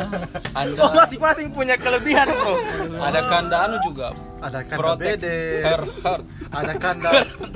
anda 0.54 0.80
Oh, 0.80 0.92
masing-masing 0.95 1.49
punya 1.50 1.76
kelebihan, 1.76 2.25
Bro. 2.26 2.54
ada 2.99 3.21
kanda 3.23 3.56
anu 3.62 3.76
juga 3.83 4.16
ada 4.38 4.61
kanda 4.62 4.76
Protect 4.78 5.18
bedes, 5.18 5.64
her 5.64 5.83
heart 6.02 6.23
ada 6.50 6.73
kanda 6.76 7.11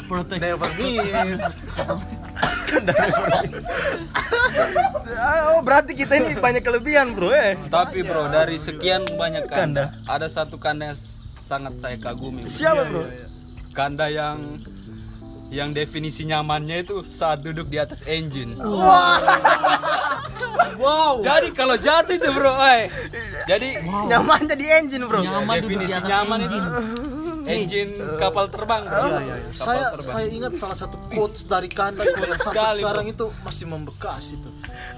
Protect. 0.07 0.41
never 0.41 0.71
miss. 0.77 1.43
Ah, 5.13 5.53
Oh, 5.53 5.61
berarti 5.61 5.93
kita 5.95 6.17
ini 6.17 6.37
banyak 6.37 6.61
kelebihan, 6.61 7.13
Bro, 7.13 7.31
eh. 7.31 7.59
tapi 7.69 8.01
bro 8.01 8.29
dari 8.29 8.57
sekian 8.57 9.05
banyak 9.11 9.47
kanda, 9.47 9.93
Kanda. 9.93 10.07
ada 10.07 10.27
satu 10.27 10.57
kanda 10.57 10.89
yang 10.89 10.99
sangat 11.51 11.75
saya 11.77 11.97
kagumi. 11.99 12.47
Siapa, 12.47 12.81
Iya, 12.81 12.87
Bro? 12.87 13.03
iya, 13.03 13.11
iya. 13.13 13.27
kanda 13.71 14.07
yang 14.07 14.39
yang 15.51 15.75
definisi 15.75 16.23
nyamannya 16.23 16.87
itu 16.87 17.03
saat 17.11 17.43
duduk 17.43 17.67
di 17.67 17.75
atas 17.77 18.07
engine 18.07 18.55
Wow. 20.79 21.21
jadi 21.27 21.51
kalau 21.51 21.75
jatuh 21.77 22.15
itu 22.15 22.31
bro 22.31 22.55
eh. 22.63 22.87
jadi 23.45 23.83
Nyaman 23.83 24.47
jadi 24.47 24.65
engine, 24.79 25.05
Bro. 25.05 25.21
Nyaman 25.21 25.55
duduk 25.59 25.69
di 25.69 25.75
definisi 25.85 25.93
atas 25.93 26.07
nyaman 26.07 26.39
engine. 26.41 26.63
itu 26.63 26.71
engine 27.51 27.91
kapal 28.17 28.47
terbang 28.47 28.83
bro. 28.87 28.95
Iya, 29.03 29.11
iya, 29.11 29.19
iya. 29.19 29.37
Kapal 29.51 29.59
Saya 29.59 29.85
terbang. 29.91 30.07
saya 30.09 30.27
ingat 30.31 30.53
salah 30.55 30.77
satu 30.79 30.97
quotes 31.11 31.43
dari 31.45 31.67
Kanda 31.69 32.01
itu 32.01 32.15
yang 32.15 32.31
sampai 32.33 32.47
Sekali, 32.47 32.81
sekarang 32.81 33.05
Bro. 33.05 33.13
itu 33.13 33.27
masih 33.43 33.65
membekas 33.67 34.25
itu. 34.31 34.49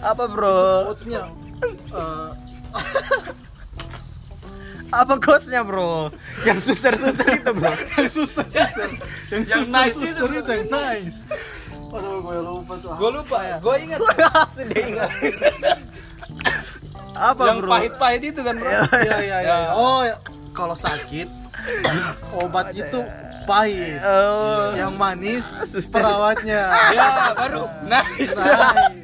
Apa, 0.01 0.25
Bro? 0.29 0.61
Quotesnya 0.87 1.23
eh, 1.65 2.29
Apa 4.93 5.17
quotesnya, 5.17 5.65
Bro? 5.65 6.13
Yang 6.45 6.59
suster-suster 6.69 7.29
itu, 7.33 7.51
Bro. 7.51 7.73
yang 7.97 8.07
suster 8.07 8.45
suster 8.45 8.69
yang, 8.77 8.93
Yang 9.33 9.45
suster, 9.49 9.73
nice 9.73 9.97
suster 9.97 10.21
itu, 10.23 10.37
itu 10.39 10.51
yang 10.53 10.65
nice. 10.69 11.19
Aduh, 11.93 12.21
gue 12.21 12.39
lupa 12.39 12.73
tuh. 12.77 12.93
gue 12.95 13.11
lupa 13.11 13.37
gue 13.59 13.75
ingat 13.83 14.01
Sedih 14.57 14.85
ingat. 14.93 15.11
Apa, 17.13 17.43
yang 17.47 17.59
Bro? 17.61 17.69
pahit-pahit 17.71 18.23
itu 18.27 18.41
kan 18.41 18.55
bro 18.57 18.69
Iya, 18.69 18.89
iya, 18.97 19.17
iya. 19.21 19.57
Ya. 19.63 19.71
Oh, 19.73 20.01
ya. 20.01 20.17
kalau 20.53 20.73
sakit 20.73 21.29
obat 22.41 22.73
itu 22.73 23.01
pahit. 23.45 24.01
Oh. 24.01 24.73
Yang 24.73 24.93
manis 24.95 25.45
Suster. 25.67 26.01
perawatnya. 26.01 26.73
ya 26.93 27.09
baru 27.35 27.69
nice 27.85 28.33
Nice. 28.33 29.02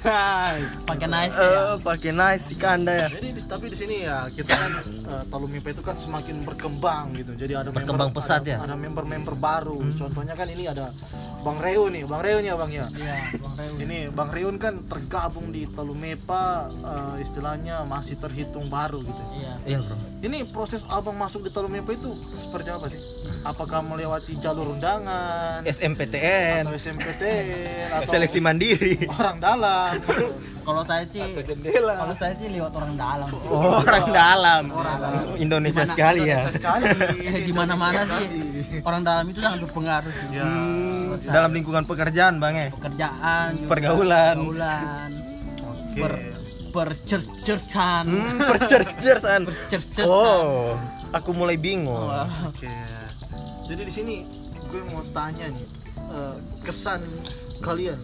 Nice 0.00 0.74
Pakai 0.82 1.06
nice 1.06 1.34
ya. 1.34 1.48
Eh, 1.48 1.74
pakai 1.80 2.12
nice 2.12 2.44
si 2.44 2.54
kanda 2.54 2.92
ya. 2.94 3.08
Jadi 3.10 3.28
di- 3.34 3.46
tapi 3.48 3.66
di 3.68 3.76
sini 3.76 3.96
ya 4.04 4.28
kita 4.28 4.52
kan 4.52 4.72
uh, 5.08 5.22
Talumipa 5.26 5.68
itu 5.70 5.80
kan 5.80 5.96
semakin 5.96 6.44
berkembang 6.44 7.16
gitu. 7.16 7.32
Jadi 7.34 7.52
ada 7.54 7.68
Berkembang 7.68 8.12
member, 8.12 8.20
pesat 8.20 8.44
ada, 8.44 8.50
ya? 8.50 8.58
Ada 8.60 8.74
member-member 8.74 9.34
baru. 9.34 9.78
Contohnya 9.94 10.34
kan 10.34 10.46
ini 10.46 10.68
ada 10.68 10.92
Bang 11.38 11.62
Reu 11.62 11.86
nih, 11.86 12.02
Bang 12.04 12.20
Reu 12.20 12.42
nih 12.42 12.50
ya 12.50 12.56
Bang 12.58 12.72
ya. 12.74 12.86
Iya, 12.90 13.14
Bang 13.38 13.54
Reun. 13.56 13.76
Ini 13.78 13.98
Bang 14.10 14.30
Reun 14.34 14.56
kan 14.58 14.74
tergabung 14.84 15.48
di 15.48 15.64
Talumepa 15.70 16.66
uh, 16.82 17.16
istilahnya 17.16 17.86
masih 17.86 18.18
terhitung 18.18 18.66
baru 18.66 19.00
gitu. 19.00 19.22
Iya. 19.38 19.52
Iya, 19.64 19.78
Bro. 19.80 19.96
Ini 20.18 20.38
proses 20.50 20.82
abang 20.90 21.14
masuk 21.14 21.46
di 21.46 21.50
Talumepa 21.50 21.94
itu 21.94 22.10
seperti 22.34 22.68
apa 22.68 22.90
sih? 22.90 22.98
Apakah 23.38 23.80
melewati 23.80 24.34
jalur 24.38 24.74
undangan 24.74 25.62
SMPTN, 25.62 26.66
atau 26.66 26.74
SMPTN 26.74 27.86
atau 27.94 28.10
seleksi 28.10 28.38
mandiri. 28.38 28.98
orang 29.08 29.38
dalam? 29.38 29.92
Kalau 30.62 30.82
saya 30.84 31.04
sih 31.06 31.22
jendela 31.40 31.96
kalau 31.96 32.12
saya 32.12 32.34
sih 32.36 32.50
lewat 32.50 32.72
orang 32.74 32.92
dalam 32.94 33.28
sih. 33.30 33.48
Orang 33.48 34.06
dalam. 34.10 34.62
Orang 34.68 34.96
dalam. 35.00 35.20
Indonesia 35.38 35.80
Gimana- 35.80 35.94
sekali 35.94 36.20
ya. 36.24 36.38
Indonesia 36.38 36.52
sekali. 36.52 36.84
Di 37.48 37.52
mana-mana 37.54 38.00
Indonesia 38.02 38.20
sih 38.20 38.28
orang 38.82 39.02
dalam 39.02 39.24
itu 39.26 39.40
sangat 39.40 39.58
berpengaruh 39.64 40.12
sih. 40.12 40.26
Ya. 40.34 40.44
Hmm, 40.44 41.04
dalam 41.22 41.50
lingkungan 41.54 41.84
pekerjaan, 41.86 42.34
Bang 42.36 42.54
eh. 42.54 42.68
Pekerjaan, 42.68 43.48
juga, 43.56 43.68
Pergaulan. 43.70 44.36
pergaulan, 44.36 45.10
Oke. 45.62 46.00
per. 46.00 46.12
Hmm, 48.04 48.38
percerceran. 48.44 49.40
Church 49.72 49.88
Oh, 50.04 50.76
aku 51.10 51.32
mulai 51.32 51.56
bingung. 51.56 51.96
Oke. 52.44 52.68
Jadi 53.68 53.80
di 53.82 53.92
sini 53.92 54.14
gue 54.64 54.80
mau 54.84 55.04
tanya 55.10 55.46
nih 55.48 55.66
eh, 55.98 56.36
kesan 56.62 57.04
kalian 57.60 58.00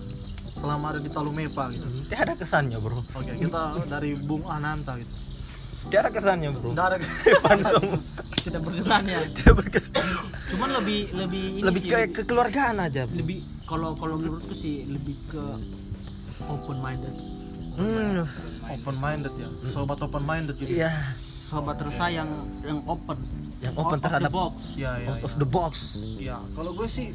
selama 0.55 0.93
ada 0.93 1.01
di 1.01 1.09
Talumepa 1.09 1.67
gitu. 1.69 1.85
Tidak 2.05 2.21
ada 2.21 2.35
kesannya, 2.35 2.79
Bro. 2.79 3.03
Oke, 3.11 3.33
kita 3.35 3.63
dari 3.85 4.15
Bung 4.15 4.47
Ananta 4.47 4.95
gitu. 4.95 5.11
Tidak 5.85 6.01
ada 6.01 6.11
kesannya, 6.11 6.49
Bro. 6.53 6.73
Nggak 6.73 6.87
ada 6.87 6.97
Fansong 7.45 7.87
Tidak 8.39 8.61
berkesan 8.61 9.03
ya. 9.05 9.21
tidak 9.27 9.55
berkesan. 9.59 10.05
Cuman 10.53 10.69
lebih 10.79 11.01
lebih 11.13 11.45
ini 11.59 11.65
Lebih 11.65 11.81
sih, 11.81 11.91
ke 11.91 11.99
kekeluargaan 12.15 12.77
aja. 12.79 13.09
lebih 13.09 13.41
kalau 13.65 13.97
kalau 13.97 14.21
menurutku 14.21 14.53
sih 14.53 14.85
lebih 14.85 15.17
ke 15.27 15.41
open 16.45 16.79
minded. 16.79 17.15
Hmm, 17.75 18.29
open 18.71 18.97
minded 18.97 19.33
ya. 19.35 19.49
Sobat 19.65 19.99
open 19.99 20.23
minded 20.23 20.55
gitu. 20.55 20.71
iya. 20.71 21.09
Sobat 21.45 21.81
Rusa 21.81 22.07
yang 22.09 22.29
yang 22.63 22.85
open. 22.85 23.17
Yang 23.65 23.75
open 23.75 23.81
Out 23.81 23.89
of 23.89 23.93
the 23.95 24.05
terhadap 24.05 24.31
box. 24.31 24.55
Iya, 24.75 24.91
iya. 24.95 25.09
out 25.11 25.23
of 25.23 25.33
the 25.35 25.49
box. 25.49 25.73
Ya, 26.19 26.37
kalau 26.53 26.71
gue 26.73 26.85
sih 26.87 27.09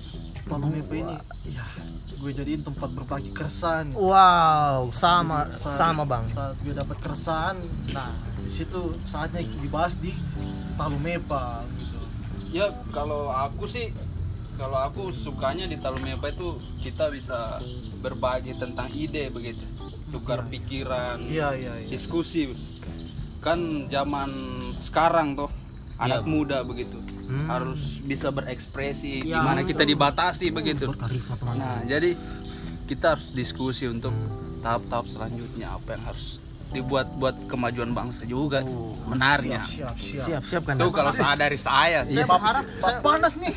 Talumepa 0.43 0.93
ini 0.95 1.15
ya 1.47 1.65
gue 2.11 2.31
jadiin 2.33 2.61
tempat 2.61 2.89
berbagi 2.89 3.29
keresahan. 3.29 3.93
Wow, 3.93 4.89
sama 4.91 5.47
Saat- 5.51 5.77
sama, 5.77 6.03
Bang. 6.03 6.25
Saat 6.27 6.57
gue 6.59 6.73
dapat 6.73 6.97
keresahan, 6.97 7.61
nah 7.87 8.11
di 8.39 8.49
situ 8.49 8.97
saatnya 9.05 9.39
dibahas 9.45 9.93
di 9.95 10.11
Talumepa 10.73 11.63
gitu. 11.75 11.99
ya 12.49 12.65
kalau 12.89 13.29
aku 13.29 13.63
sih 13.63 13.93
kalau 14.55 14.79
aku 14.81 15.11
sukanya 15.11 15.63
di 15.63 15.77
Talumepa 15.77 16.27
itu 16.27 16.55
kita 16.79 17.07
bisa 17.07 17.61
berbagi 17.95 18.55
tentang 18.55 18.89
ide 18.89 19.29
begitu 19.29 19.61
tukar 20.09 20.41
pikiran 20.43 21.21
Iya, 21.21 21.53
iya, 21.53 21.73
iya. 21.77 21.87
diskusi 21.87 22.49
kan 23.37 23.59
zaman 23.87 24.31
sekarang 24.75 25.35
tuh 25.35 25.48
anak 25.99 26.23
muda 26.23 26.63
begitu 26.63 26.97
Hmm. 27.21 27.45
harus 27.45 28.01
bisa 28.01 28.27
berekspresi 28.29 29.21
Ya, 29.21 29.37
di 29.37 29.43
mana 29.43 29.61
kita 29.61 29.83
dibatasi 29.83 30.49
begitu 30.49 30.89
Berkarisma 30.89 31.35
teman. 31.35 31.55
nah 31.55 31.77
jadi 31.83 32.17
kita 32.85 33.13
harus 33.13 33.29
diskusi 33.31 33.85
untuk 33.85 34.09
tahap-tahap 34.59 35.05
selanjutnya 35.05 35.67
apa 35.71 35.93
yang 35.93 36.03
harus 36.05 36.41
dibuat 36.69 37.05
buat 37.15 37.37
kemajuan 37.45 37.91
bangsa 37.91 38.23
juga 38.23 38.61
menariknya 39.03 39.61
Siap, 39.63 39.93
siap. 39.95 40.25
Siap, 40.25 40.41
siap 40.43 40.63
kan. 40.63 40.73
Tuh 40.75 40.89
kalau 40.89 41.09
saya 41.11 41.33
dari 41.35 41.57
saya 41.57 42.01
sih. 42.03 42.13
Iya, 42.13 42.25
Bap- 42.25 42.45
bap- 42.77 43.01
panas 43.01 43.33
nih. 43.35 43.53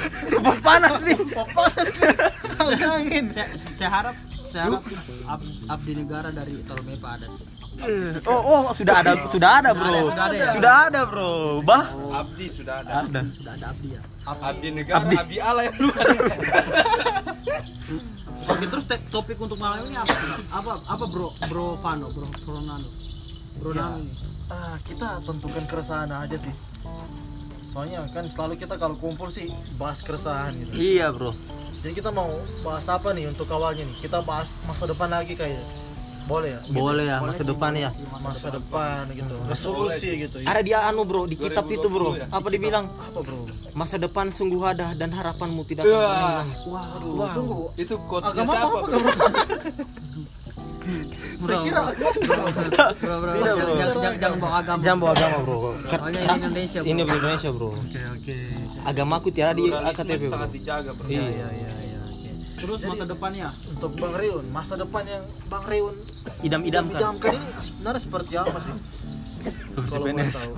Panas 0.62 0.96
nih. 1.00 1.16
panas 1.32 1.88
nih. 1.90 2.12
Angin. 2.86 3.24
Saya, 3.34 3.46
saya 3.72 3.90
harap 3.90 4.16
saya 4.48 4.62
harap 4.68 4.84
ab- 5.26 5.48
abdi 5.66 5.92
negara 5.94 6.28
dari 6.30 6.60
Tolomepa 6.62 7.08
ada 7.14 7.26
sih. 7.30 7.44
Oh, 8.28 8.40
oh, 8.42 8.62
sudah 8.76 9.00
ada, 9.02 9.12
sudah 9.26 9.50
ada, 9.58 9.70
Bro. 9.72 10.12
Sudah 10.12 10.24
ada 10.28 10.36
ya? 10.36 10.46
Sudah 10.52 10.74
ada, 10.86 11.00
Bro. 11.08 11.32
Bah, 11.64 11.88
Abdi 12.14 12.46
sudah 12.46 12.84
ada. 12.84 12.90
ada. 13.02 13.20
Sudah 13.32 13.52
ada 13.56 13.66
abdi 13.72 13.88
ya. 13.96 14.02
Abdi 14.22 14.68
negara, 14.70 15.08
abdi, 15.08 15.36
Allah 15.40 15.62
yang 15.66 15.76
luar. 15.80 16.06
Oke 18.42 18.66
terus 18.66 18.84
te- 18.84 19.06
topik 19.08 19.38
untuk 19.38 19.54
malam 19.54 19.86
ini 19.86 19.94
apa? 19.94 20.14
Apa 20.50 20.82
apa 20.82 21.04
bro 21.06 21.30
bro 21.46 21.78
Vano 21.78 22.10
bro 22.10 22.26
bro 22.42 22.58
Nano 22.58 22.90
bro 23.54 23.70
Ya. 23.70 23.86
Nano 23.86 24.02
ini. 24.02 24.14
Ah, 24.50 24.74
kita 24.82 25.22
tentukan 25.22 25.62
keresahan 25.64 26.10
aja 26.10 26.34
sih. 26.36 26.50
Soalnya 27.70 28.04
kan 28.10 28.26
selalu 28.26 28.58
kita 28.58 28.74
kalau 28.76 28.98
kumpul 28.98 29.30
sih 29.30 29.46
bahas 29.78 30.02
keresahan 30.02 30.52
gitu. 30.58 30.74
Iya, 30.76 31.08
Bro. 31.08 31.32
Jadi 31.80 31.92
kita 31.96 32.12
mau 32.12 32.28
bahas 32.60 32.84
apa 32.84 33.16
nih 33.16 33.32
untuk 33.32 33.48
awalnya 33.48 33.88
nih? 33.88 33.96
Kita 33.96 34.20
bahas 34.20 34.52
masa 34.68 34.84
depan 34.84 35.08
lagi 35.08 35.32
kayaknya. 35.32 35.64
Boleh 36.22 36.48
ya? 36.48 36.60
Boleh 36.64 37.04
ya, 37.04 37.16
Boleh 37.18 37.28
masa 37.28 37.36
sih, 37.36 37.48
depan 37.48 37.70
boleh 37.70 37.82
ya. 37.82 37.90
Masa 38.18 38.46
depan 38.48 39.02
gitu. 39.10 39.34
Resolusi 39.44 40.08
gitu. 40.20 40.36
Ada 40.40 40.60
dia 40.60 40.78
anu, 40.82 41.02
Bro, 41.02 41.22
di 41.24 41.36
kitab 41.36 41.66
itu, 41.68 41.86
Bro. 41.86 42.14
2020 42.14 42.22
ya? 42.22 42.26
Apa 42.30 42.46
dibilang? 42.48 42.84
Apa 42.88 43.18
bro? 43.20 43.40
Masa 43.72 43.96
depan 43.96 44.26
sungguh 44.28 44.62
ada 44.62 44.92
dan 44.92 45.10
harapanmu 45.10 45.62
tidak 45.64 45.82
akan 45.84 45.92
pernah 45.92 46.22
hilang. 46.22 46.50
Waduh, 46.64 47.12
Wow. 47.12 47.28
tunggu. 47.32 47.60
Itu 47.74 47.94
quotesnya 48.02 48.38
Agama 48.38 48.52
apa 48.52 48.56
siapa? 48.56 48.66
apa 48.68 48.78
bro? 48.82 48.98
Saya 51.42 51.58
kira 51.60 51.80
agama. 51.84 52.10
Bro 52.92 53.14
bro 53.14 53.30
Tidak, 53.32 53.54
jangan, 53.54 53.62
bro. 53.62 53.74
jangan, 53.74 53.94
jangan, 53.94 54.14
jangan 54.18 54.36
bawa 54.38 54.54
agama. 54.56 54.80
Jangan 54.82 54.98
bawa 54.98 55.12
agama, 55.12 55.36
Bro. 55.40 55.58
Soalnya 55.84 56.20
ini 56.20 56.34
Indonesia 56.36 56.78
bro. 56.78 56.90
Ini 56.90 57.00
bro, 57.02 57.14
Indonesia, 57.16 57.50
Bro. 57.50 57.68
Oke 57.72 58.00
oke. 58.12 58.36
Agamaku 58.82 59.28
tiada 59.30 59.52
di 59.54 59.64
AKTP, 59.70 60.20
Bro. 60.20 60.32
sangat 60.32 60.50
dijaga, 60.50 60.90
bro. 60.92 61.06
Iya. 61.06 61.22
Iya 61.22 61.48
iya 61.52 61.70
Terus 62.62 62.80
masa 62.80 63.04
depannya 63.04 63.48
Untuk 63.66 63.98
Bang 63.98 64.14
Reun, 64.14 64.44
masa 64.48 64.74
depan 64.78 65.02
yang 65.04 65.24
Bang 65.50 65.66
Reun 65.66 65.94
Idam-idamkan. 66.40 66.96
idamkan 66.96 67.30
ini 67.34 67.48
sebenarnya 67.58 68.00
seperti 68.00 68.32
apa 68.34 68.58
sih? 68.60 68.74
Kalau 69.90 70.06
tahu. 70.06 70.54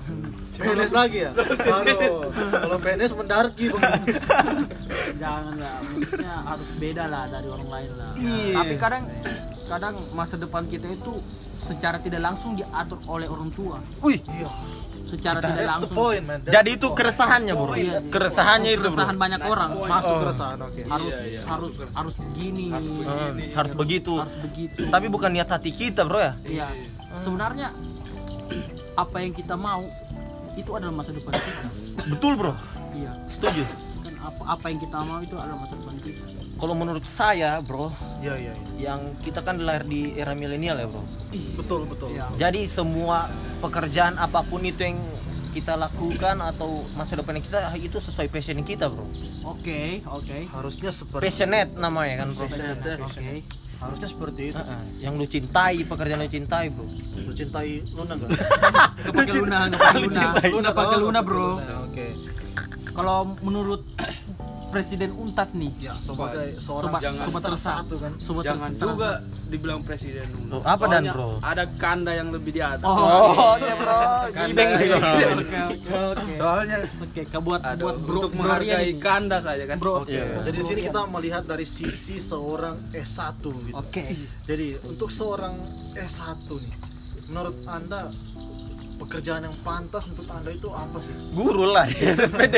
PNS 0.61 0.93
lagi 0.93 1.19
ya? 1.19 1.31
Aduh, 1.35 2.29
kalau 2.31 2.79
PNS 2.79 3.13
mendarat 3.17 3.53
gitu. 3.57 3.75
jangan 5.15 5.55
lah 5.57 5.79
maksudnya 5.81 6.35
harus 6.45 6.69
beda 6.77 7.05
lah 7.07 7.25
dari 7.27 7.49
orang 7.49 7.69
lain 7.71 7.91
lah 7.95 8.13
Iya. 8.15 8.55
tapi 8.55 8.75
kadang 8.77 9.03
kadang 9.65 9.95
masa 10.11 10.35
depan 10.37 10.67
kita 10.67 10.91
itu 10.91 11.23
secara 11.57 11.97
tidak 11.97 12.21
langsung 12.21 12.53
diatur 12.53 12.99
oleh 13.07 13.25
orang 13.25 13.49
tua 13.55 13.79
Wih, 14.03 14.21
Iya. 14.21 14.51
Secara 15.05 15.39
tidak 15.39 15.53
That's 15.55 15.61
the 15.61 15.69
langsung 15.71 15.95
point, 15.95 16.23
man. 16.25 16.39
That's 16.41 16.55
jadi 16.55 16.71
itu 16.73 16.87
point. 16.87 16.97
keresahannya, 16.97 17.55
Bro. 17.55 17.73
Iya. 17.75 17.95
Keresahannya 18.07 18.71
itu, 18.71 18.81
Bro. 18.81 18.89
keresahan 18.91 19.17
banyak 19.17 19.41
orang 19.45 19.71
masuk 19.85 20.11
Oh. 20.11 20.21
keresahan, 20.21 20.59
oke. 20.59 20.81
harus 20.83 21.11
Iya, 21.11 21.21
iya, 21.23 21.41
harus 21.45 21.73
harus 21.91 22.15
begini 22.19 22.65
Harus 22.69 22.89
begini. 22.91 23.45
harus 23.53 23.73
begitu. 23.75 24.13
harus 24.17 24.37
begitu 24.41 24.81
Tapi 24.87 25.07
bukan 25.07 25.31
niat 25.31 25.47
hati 25.47 25.71
kita, 25.71 26.01
Bro 26.03 26.19
ya. 26.19 26.33
Iya. 26.43 26.67
Sebenarnya 27.15 27.69
apa 29.03 29.17
yang 29.19 29.33
kita 29.33 29.55
mau 29.55 29.85
itu 30.55 30.71
adalah 30.71 30.95
masa 30.95 31.11
depan 31.11 31.33
kita. 31.33 31.63
Betul, 32.07 32.33
Bro. 32.35 32.53
Iya. 32.93 33.13
Setuju. 33.27 33.65
Kan 34.01 34.15
apa 34.19 34.43
apa 34.49 34.65
yang 34.67 34.79
kita 34.79 34.99
mau 35.01 35.19
itu 35.19 35.35
adalah 35.35 35.59
masa 35.59 35.75
depan 35.75 35.97
kita. 35.99 36.25
Kalau 36.55 36.75
menurut 36.75 37.03
saya, 37.05 37.59
Bro, 37.59 37.91
Iya, 38.19 38.35
iya, 38.39 38.53
iya. 38.55 38.91
yang 38.91 39.19
kita 39.21 39.43
kan 39.43 39.59
lahir 39.59 39.85
di 39.85 40.15
era 40.15 40.33
milenial 40.33 40.79
ya, 40.79 40.87
Bro. 40.87 41.03
Betul, 41.59 41.81
betul. 41.85 42.15
Iya. 42.15 42.31
Jadi 42.39 42.65
semua 42.65 43.27
pekerjaan 43.59 44.15
apa 44.17 44.41
pun 44.41 44.63
itu 44.63 44.81
yang 44.81 44.99
kita 45.51 45.75
lakukan 45.75 46.43
atau 46.43 46.83
masa 46.95 47.15
depan 47.15 47.39
kita 47.39 47.71
itu 47.75 47.99
sesuai 47.99 48.27
passion 48.27 48.63
kita, 48.63 48.87
Bro. 48.87 49.07
Oke, 49.45 50.03
oke. 50.05 50.39
Harusnya 50.49 50.91
seperti 50.91 51.23
Passionate 51.23 51.71
namanya 51.75 52.25
kan, 52.25 52.29
Bro. 52.33 52.47
Oke. 52.47 53.43
harusnya 53.75 54.09
seperti 54.09 54.43
itu. 54.49 54.57
sih. 54.57 54.73
Heeh, 54.73 54.85
yang 55.05 55.15
lu 55.21 55.27
cintai, 55.29 55.85
pekerjaan 55.85 56.23
lu 56.23 56.31
cintai, 56.31 56.73
Bro. 56.73 56.87
Lu 57.21 57.33
cintai 57.37 57.83
Luna 57.93 58.15
enggak? 58.17 58.31
Nggak 58.33 59.13
pakai 59.13 59.35
luna, 59.35 59.59
pakai 59.69 60.01
luna. 60.01 60.25
Luna 60.49 60.71
pakai 60.73 60.97
luna, 60.97 61.21
Bro. 61.21 61.51
Oke. 61.91 62.07
Kalau 62.95 63.35
menurut 63.43 63.83
Presiden 64.75 65.11
Untat 65.15 65.55
nih, 65.55 65.71
Ya, 65.79 65.95
sebagai 66.03 66.59
seorang 66.59 66.91
Sobat 66.91 67.01
jangan 67.01 67.25
Sumatera 67.31 67.57
satu 67.57 67.95
kan. 68.03 68.13
Sumatera 68.19 68.49
Jangan 68.51 68.71
Selatan. 68.75 68.91
juga 68.91 69.11
dibilang 69.47 69.81
presiden. 69.87 70.27
Tuh, 70.51 70.63
apa 70.67 70.85
dan, 70.91 71.03
bro? 71.15 71.39
Ada 71.39 71.65
kanda 71.79 72.11
yang 72.11 72.35
lebih 72.35 72.51
di 72.51 72.63
atas. 72.65 72.83
Oh, 72.83 73.55
iya, 73.55 73.75
Bro. 73.79 73.99
Oke. 76.11 76.33
Soalnya 76.35 76.77
Oke, 76.99 77.23
Kak, 77.23 77.39
buat 77.39 77.63
ada 77.63 77.79
buat 77.79 77.97
bro, 78.03 78.19
untuk 78.19 78.31
bro 78.35 78.41
menghargai 78.43 78.91
kanda 78.99 79.39
saja 79.39 79.63
kan. 79.63 79.79
Bro. 79.79 80.03
Oke. 80.03 80.11
Iya. 80.11 80.43
Jadi 80.43 80.57
di 80.59 80.65
sini 80.67 80.81
kita 80.83 81.01
melihat 81.07 81.43
dari 81.47 81.67
sisi 81.69 82.19
seorang 82.19 82.91
S1 82.91 83.39
gitu. 83.39 83.79
Oke. 83.79 84.05
Jadi 84.43 84.67
untuk 84.83 85.09
seorang 85.15 85.55
S1 85.95 86.51
nih, 86.51 86.75
menurut 87.31 87.57
Anda 87.65 88.11
pekerjaan 88.97 89.43
yang 89.43 89.57
pantas 89.61 90.07
untuk 90.07 90.27
Anda 90.27 90.51
itu 90.51 90.69
apa 90.69 90.99
sih? 90.99 91.15
Guru 91.31 91.65
lah 91.67 91.85
di 91.85 91.97
SSPD. 92.13 92.55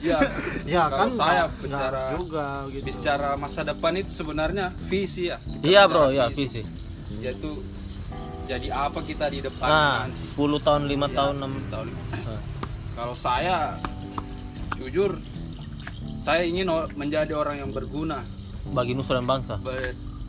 Ya, 0.00 0.18
Ya 0.64 0.82
kalau 0.86 0.98
kan 0.98 1.08
saya 1.12 1.42
bicara 1.50 2.02
juga 2.14 2.46
gitu. 2.68 2.84
bicara 2.84 3.28
masa 3.34 3.60
depan 3.62 3.92
itu 3.94 4.10
sebenarnya 4.10 4.70
visi 4.84 5.28
ya. 5.28 5.38
Kita 5.38 5.62
Iya, 5.62 5.82
Bro, 5.84 6.10
ya 6.10 6.28
visi. 6.28 6.62
Yaitu 7.14 7.64
jadi 8.44 8.68
apa 8.68 9.00
kita 9.00 9.26
di 9.26 9.40
depan 9.40 9.64
Nah, 9.64 9.94
nanti. 10.04 10.28
10 10.28 10.58
tahun, 10.58 10.82
5 10.84 11.06
Ya, 11.06 11.14
tahun, 11.14 11.34
6 11.38 11.52
tahun. 11.68 11.88
Kalau 12.92 13.14
saya 13.14 13.80
jujur 14.74 15.16
saya 16.16 16.42
ingin 16.42 16.66
menjadi 16.92 17.32
orang 17.32 17.58
yang 17.58 17.70
berguna 17.70 18.22
bagi 18.68 18.92
nusa 18.92 19.14
dan 19.14 19.26
bangsa. 19.26 19.58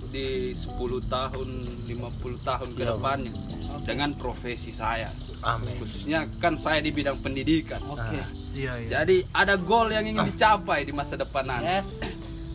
di 0.06 0.54
10 0.54 0.78
tahun, 1.04 1.50
50 1.90 2.38
tahun 2.40 2.70
ke 2.72 2.82
Ya, 2.82 2.94
depannya 2.94 3.34
dengan 3.82 4.14
profesi 4.14 4.70
saya. 4.70 5.10
Amin. 5.44 5.76
Khususnya 5.78 6.26
kan 6.40 6.56
saya 6.56 6.80
di 6.80 6.90
bidang 6.90 7.20
pendidikan. 7.20 7.84
Oke. 7.86 8.02
Ah. 8.02 8.28
Iya, 8.54 8.74
iya. 8.86 8.90
Jadi 9.02 9.28
ada 9.34 9.58
goal 9.58 9.90
yang 9.90 10.06
ingin 10.06 10.24
dicapai 10.30 10.86
di 10.88 10.94
masa 10.94 11.18
depan 11.20 11.44
nanti. 11.44 11.68
Yes. 11.68 11.90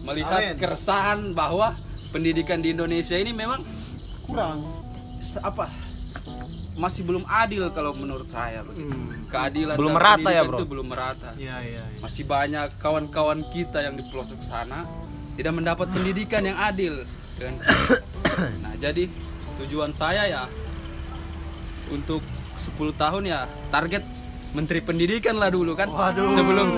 Melihat 0.02 0.40
Amin. 0.40 0.56
keresahan 0.56 1.18
bahwa 1.36 1.76
pendidikan 2.14 2.64
di 2.64 2.72
Indonesia 2.72 3.18
ini 3.18 3.34
memang 3.34 3.60
Kurang. 4.24 4.64
apa 5.42 5.68
masih 6.78 7.02
belum 7.02 7.26
adil 7.26 7.74
kalau 7.74 7.90
menurut 7.98 8.30
saya 8.30 8.62
begitu. 8.62 8.94
Keadilan 9.26 9.74
Belum 9.74 9.98
merata 9.98 10.30
ya, 10.30 10.46
Bro? 10.46 10.62
itu 10.62 10.66
belum 10.70 10.86
merata. 10.86 11.34
Iya, 11.34 11.58
iya, 11.66 11.82
iya. 11.82 11.98
Masih 11.98 12.22
banyak 12.22 12.78
kawan-kawan 12.78 13.42
kita 13.50 13.82
yang 13.82 13.98
di 13.98 14.06
pelosok 14.06 14.38
sana 14.46 14.86
tidak 15.34 15.52
mendapat 15.58 15.90
pendidikan 15.90 16.46
yang 16.46 16.54
adil. 16.54 17.02
Dengan 17.34 17.58
nah, 18.62 18.74
jadi 18.78 19.10
tujuan 19.58 19.90
saya 19.90 20.30
ya 20.30 20.42
untuk 21.90 22.22
10 22.58 22.74
tahun 22.94 23.22
ya 23.24 23.40
target 23.70 24.02
Menteri 24.48 24.80
Pendidikan 24.80 25.36
lah 25.36 25.48
dulu 25.48 25.72
kan. 25.72 25.88
Waduh. 25.88 26.32
Sebelum 26.32 26.68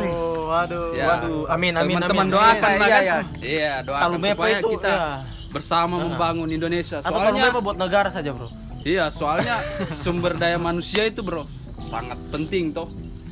waduh. 0.44 0.86
Ya. 0.92 1.06
Waduh, 1.08 1.46
amin, 1.48 1.72
amin, 1.72 1.94
teman-teman 1.96 2.26
doakan 2.28 2.66
Iya, 2.68 2.76
lah 2.76 2.86
iya, 2.86 2.98
kan. 2.98 3.04
iya. 3.04 3.18
Iya, 3.40 3.74
doakan 3.82 4.02
Talumepa 4.04 4.34
supaya 4.34 4.56
itu, 4.58 4.68
kita 4.74 4.90
ya. 4.90 5.06
bersama 5.48 5.94
Ah. 5.94 6.00
membangun 6.04 6.48
Indonesia. 6.50 6.96
Soalnya 6.98 7.30
memang 7.32 7.62
buat 7.62 7.78
negara 7.78 8.10
saja, 8.10 8.30
Bro. 8.30 8.50
iya, 8.82 9.06
soalnya 9.14 9.62
sumber 9.94 10.34
daya 10.34 10.58
manusia 10.58 11.06
itu, 11.06 11.22
Bro, 11.22 11.46
sangat 11.80 12.18
penting 12.28 12.74
toh. 12.74 12.90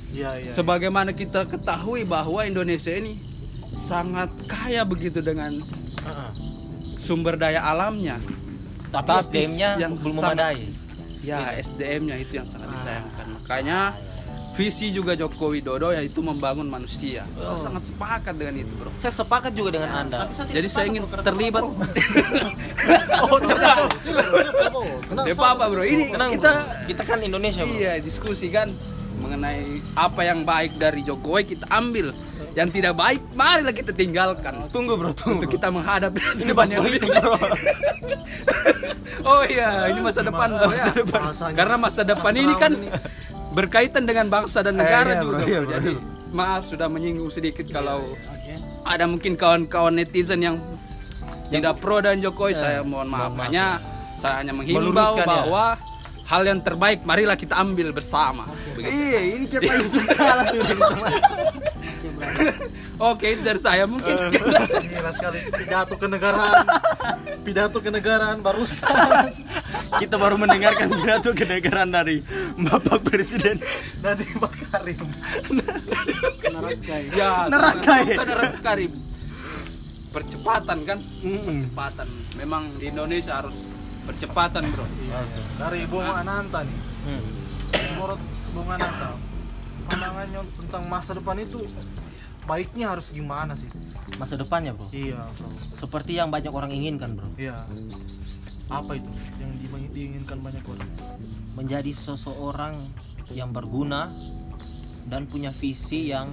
Iya, 0.08 0.38
iya. 0.38 0.50
Sebagaimana 0.50 1.10
kita 1.10 1.44
ketahui 1.44 2.06
bahwa 2.06 2.40
Indonesia 2.40 2.90
ini 2.90 3.18
sangat 3.74 4.30
kaya 4.46 4.80
begitu 4.82 5.18
dengan 5.18 5.60
Heeh. 5.98 6.30
sumber 6.96 7.34
daya 7.34 7.60
alamnya. 7.60 8.22
Tapi, 8.88 9.04
Tapi 9.04 9.20
SDM-nya 9.36 9.70
yang 9.76 9.92
belum 9.94 10.14
memadai. 10.16 10.64
Ya, 11.28 11.52
SDM-nya 11.60 12.16
itu 12.16 12.40
yang 12.40 12.46
sangat 12.48 12.72
disayangkan. 12.72 13.26
Makanya 13.36 13.78
visi 14.58 14.90
juga 14.90 15.14
Joko 15.14 15.54
Widodo 15.54 15.94
yaitu 15.94 16.18
membangun 16.18 16.66
manusia. 16.66 17.22
Saya 17.38 17.54
sangat 17.54 17.86
sepakat 17.86 18.34
dengan 18.34 18.58
itu, 18.58 18.72
Bro. 18.74 18.90
Saya 18.98 19.14
sepakat 19.14 19.52
juga 19.54 19.78
dengan 19.78 20.02
Anda. 20.02 20.26
Jadi 20.50 20.66
saya 20.66 20.90
ingin 20.90 21.06
terlibat. 21.22 21.62
Oh, 23.28 23.36
tenang. 23.36 23.84
Ya 25.28 25.34
apa 25.36 25.64
bro, 25.68 25.84
ini 25.84 26.08
Tenang, 26.08 26.30
kita 26.32 26.52
bro. 26.64 26.86
kita 26.88 27.02
kan 27.04 27.18
Indonesia, 27.20 27.62
Bro. 27.66 27.76
iya 27.76 28.00
diskusi 28.00 28.48
kan 28.48 28.72
mengenai 29.18 29.82
apa 29.92 30.22
yang 30.24 30.46
baik 30.46 30.78
dari 30.78 31.02
Jokowi 31.04 31.44
kita 31.44 31.66
ambil, 31.68 32.14
yang 32.52 32.68
tidak 32.68 32.94
baik 32.94 33.20
marilah 33.32 33.70
kita 33.70 33.90
tinggalkan. 33.90 34.66
Tunggu, 34.68 34.94
Bro, 34.94 35.12
tunggu. 35.12 35.40
Untuk 35.40 35.50
kita 35.50 35.68
menghadap 35.68 36.12
masa 36.12 36.38
Ini 36.38 36.48
depan 36.48 36.66
yang 36.68 36.82
lebih 36.82 37.00
Bro. 37.02 37.32
Oh 39.20 39.42
iya, 39.42 39.88
ini 39.88 39.98
masa 39.98 40.22
depan 40.22 40.46
bro 40.48 40.70
ya. 40.70 40.94
Karena 41.50 41.74
masa 41.76 42.00
depan 42.02 42.32
ini 42.32 42.54
kan 42.54 42.72
berkaitan 43.50 44.06
dengan 44.06 44.30
bangsa 44.30 44.62
dan 44.62 44.78
Eh, 44.78 44.80
negara 44.80 45.10
iya, 45.10 45.20
juga. 45.20 45.36
bro, 45.36 45.44
iya, 45.44 45.58
bro. 45.58 45.70
Jadi 45.74 45.90
maaf 46.30 46.62
sudah 46.64 46.86
menyinggung 46.86 47.26
sedikit 47.28 47.66
kalau 47.66 48.14
Oke. 48.14 48.52
ada 48.84 49.04
mungkin 49.04 49.34
kawan-kawan 49.34 49.96
netizen 49.96 50.38
yang 50.38 50.56
tidak 51.48 51.80
pro 51.80 51.98
dan 51.98 52.20
Jokowi 52.20 52.52
saya 52.52 52.84
mohon 52.84 53.08
maaf 53.08 53.32
hanya 53.38 53.80
saya 54.16 54.38
hanya 54.38 54.52
menghimbau 54.52 55.16
ya. 55.16 55.24
bahwa 55.24 55.64
hal 56.22 56.42
yang 56.44 56.60
terbaik 56.60 57.00
marilah 57.02 57.34
kita 57.34 57.56
ambil 57.56 57.90
bersama 57.90 58.44
Begitu. 58.76 58.92
Iya, 58.92 59.20
ini 59.34 59.44
kita 59.48 59.60
paling 59.64 59.88
suka. 59.88 60.28
oke 63.12 63.26
itu 63.26 63.42
dari 63.42 63.60
saya 63.60 63.84
mungkin 63.86 64.14
Gila 64.88 65.10
sekali 65.14 65.38
pidato 65.50 65.94
kenegaraan. 65.96 66.64
Pidato 67.42 67.78
kenegaraan 67.80 68.42
barusan 68.42 69.32
Kita 69.96 70.20
baru 70.20 70.36
mendengarkan 70.36 70.92
pidato 70.92 71.32
kenegaraan 71.32 71.88
dari 71.88 72.20
Bapak 72.58 73.06
Presiden. 73.06 73.56
dari 73.98 74.26
Makarim. 74.36 75.00
Neraka 76.44 76.94
ya. 77.00 77.10
ya 77.14 77.30
Neraka 77.48 77.94
ya? 78.04 78.16
neraka 78.22 78.58
Karim. 78.60 78.92
percepatan 80.08 80.78
kan 80.88 80.98
percepatan 81.20 82.08
memang 82.34 82.80
di 82.80 82.88
Indonesia 82.88 83.44
harus 83.44 83.54
percepatan 84.04 84.64
bro 84.72 84.88
Dari 85.60 85.84
Bung 85.84 86.08
Ananta 86.08 86.64
nih. 86.64 86.78
Hmm. 87.04 87.22
Menurut 87.92 88.20
Bung 88.56 88.68
Ananta, 88.72 89.12
pandangannya 89.84 90.40
tentang 90.64 90.82
masa 90.88 91.12
depan 91.12 91.36
itu 91.36 91.60
baiknya 92.48 92.86
harus 92.88 93.12
gimana 93.12 93.52
sih? 93.52 93.68
Masa 94.16 94.34
depannya, 94.34 94.72
Bro. 94.72 94.88
Iya, 94.90 95.20
bro. 95.36 95.52
Seperti 95.76 96.16
yang 96.16 96.32
banyak 96.32 96.48
orang 96.48 96.72
inginkan, 96.72 97.14
Bro. 97.14 97.28
Iya. 97.36 97.68
Apa 98.66 98.96
itu 98.96 99.08
yang 99.38 99.52
di- 99.54 99.92
diinginkan 99.92 100.40
banyak 100.40 100.64
orang? 100.64 100.88
Menjadi 101.52 101.92
seseorang 101.92 102.88
yang 103.30 103.52
berguna 103.52 104.08
dan 105.04 105.28
punya 105.28 105.52
visi 105.52 106.08
yang 106.08 106.32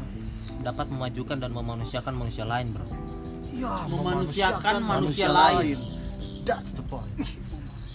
dapat 0.62 0.88
memajukan 0.88 1.36
dan 1.36 1.51
memanusiakan 1.51 2.15
manusia 2.15 2.47
lain, 2.47 2.71
Bro. 2.71 2.88
Iya, 3.51 3.73
Memanusiakan 3.86 4.75
manusia 4.82 5.28
lain. 5.28 5.80
That's 6.43 6.71
the 6.73 6.84
point. 6.84 7.12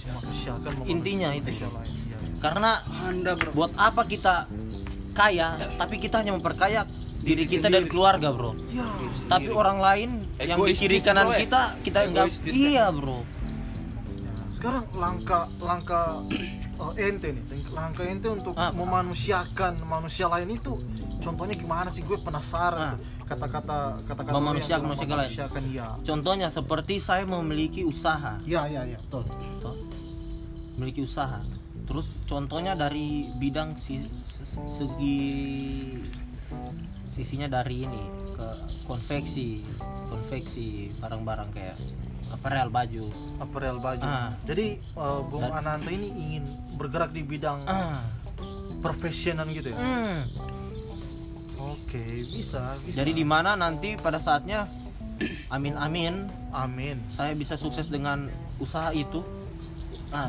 Memanusiakan 0.03 0.71
memanusia- 0.75 0.93
Intinya 0.93 1.29
itu. 1.33 1.45
manusia 1.47 1.69
lain. 1.71 1.91
Iya, 1.91 2.17
iya. 2.19 2.39
Karena 2.39 2.71
anda 3.03 3.33
bro 3.35 3.51
buat 3.53 3.73
apa 3.77 4.03
kita 4.05 4.49
kaya, 5.13 5.49
tapi 5.77 5.97
kita 5.97 6.19
hanya 6.19 6.33
memperkaya 6.33 6.89
diri 7.21 7.45
kita 7.45 7.67
dan 7.67 7.85
sendiri. 7.85 7.91
keluarga, 7.91 8.29
Bro. 8.31 8.53
Iya. 8.67 8.87
Tapi 9.27 9.49
orang 9.49 9.79
lain 9.79 10.11
yang 10.37 10.59
di 10.59 10.73
Egoistis, 10.73 10.81
kiri 10.81 10.99
kanan 10.99 11.25
bro, 11.25 11.33
ya? 11.33 11.39
kita 11.45 11.61
kita 11.81 11.99
enggak 12.03 12.27
Egoistis, 12.27 12.53
ya? 12.53 12.61
iya, 12.67 12.87
Bro. 12.89 13.19
Sekarang 14.51 14.85
langkah 14.93 15.45
langkah 15.57 16.07
oh, 16.83 16.93
ente 16.95 17.29
nih 17.31 17.45
langkah 17.71 18.05
ente 18.05 18.27
untuk 18.27 18.53
Ah. 18.55 18.69
memanusiakan 18.71 19.81
manusia 19.83 20.27
lain 20.27 20.49
itu 20.51 20.77
contohnya 21.19 21.53
gimana 21.55 21.89
sih 21.89 22.01
gue 22.01 22.17
penasaran 22.17 22.97
Ah. 22.97 23.25
kata-kata 23.25 24.01
kata-kata 24.05 24.35
Memanusiakan 24.35 24.85
manusia 24.89 25.47
lain. 25.47 25.65
ya 25.71 25.89
Contohnya 26.03 26.49
seperti 26.49 26.99
saya 26.99 27.23
memiliki 27.25 27.85
usaha. 27.85 28.41
ya 28.43 28.65
ya 28.67 28.83
ya 28.85 28.99
Betul. 28.99 29.25
Betul. 29.29 29.77
Memiliki 30.75 31.05
usaha. 31.05 31.41
Terus 31.85 32.11
contohnya 32.25 32.73
dari 32.73 33.29
bidang 33.33 33.77
si, 33.79 34.03
se- 34.25 34.47
segi 34.73 35.21
sisinya 37.11 37.51
dari 37.51 37.83
ini 37.83 38.03
ke 38.33 38.47
konveksi, 38.85 39.67
konveksi 40.07 40.69
barang-barang 40.97 41.51
kayak 41.51 41.77
apparel 42.31 42.69
baju. 42.69 43.11
apparel 43.37 43.77
baju 43.77 44.05
Ah. 44.05 44.31
jadi 44.43 44.79
eh, 44.79 45.21
Bung 45.27 45.43
Dan- 45.43 45.57
Ananta 45.57 45.91
ini 45.91 46.09
ingin 46.09 46.45
bergerak 46.75 47.11
di 47.11 47.23
bidang 47.23 47.67
Ah. 47.67 48.07
profesional 48.79 49.45
gitu 49.49 49.69
ya 49.69 49.77
Hmm. 49.77 50.19
oke 51.59 52.05
bisa 52.31 52.79
bisa 52.81 52.97
Jadi 52.97 53.13
di 53.13 53.25
mana 53.25 53.53
nanti 53.55 53.95
pada 53.95 54.17
saatnya 54.17 54.71
amin 55.49 55.75
amin 55.75 56.15
amin 56.51 56.97
saya 57.09 57.35
bisa 57.35 57.55
sukses 57.55 57.87
dengan 57.87 58.31
usaha 58.57 58.89
itu. 58.91 59.21
Nah, 60.09 60.27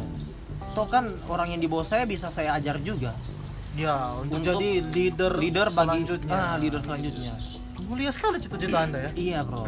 toh 0.71 0.85
kan 0.85 1.09
orang 1.25 1.51
yang 1.51 1.59
di 1.59 1.67
bawah 1.67 1.83
saya 1.83 2.03
bisa 2.03 2.27
saya 2.27 2.53
ajar 2.53 2.77
juga. 2.77 3.15
Ya 3.73 3.95
untuk, 4.19 4.39
Untuk 4.39 4.51
jadi 4.51 4.69
leader 4.83 5.31
Leader 5.37 5.67
bagi 5.71 6.03
selanjutnya 6.03 6.35
ah, 6.35 6.55
leader 6.59 6.81
selanjutnya. 6.83 7.33
mulia 7.81 8.11
sekali 8.11 8.37
cita-cita 8.37 8.77
anda 8.83 8.99
ya 8.99 9.11
Iya, 9.13 9.39
Bro. 9.43 9.65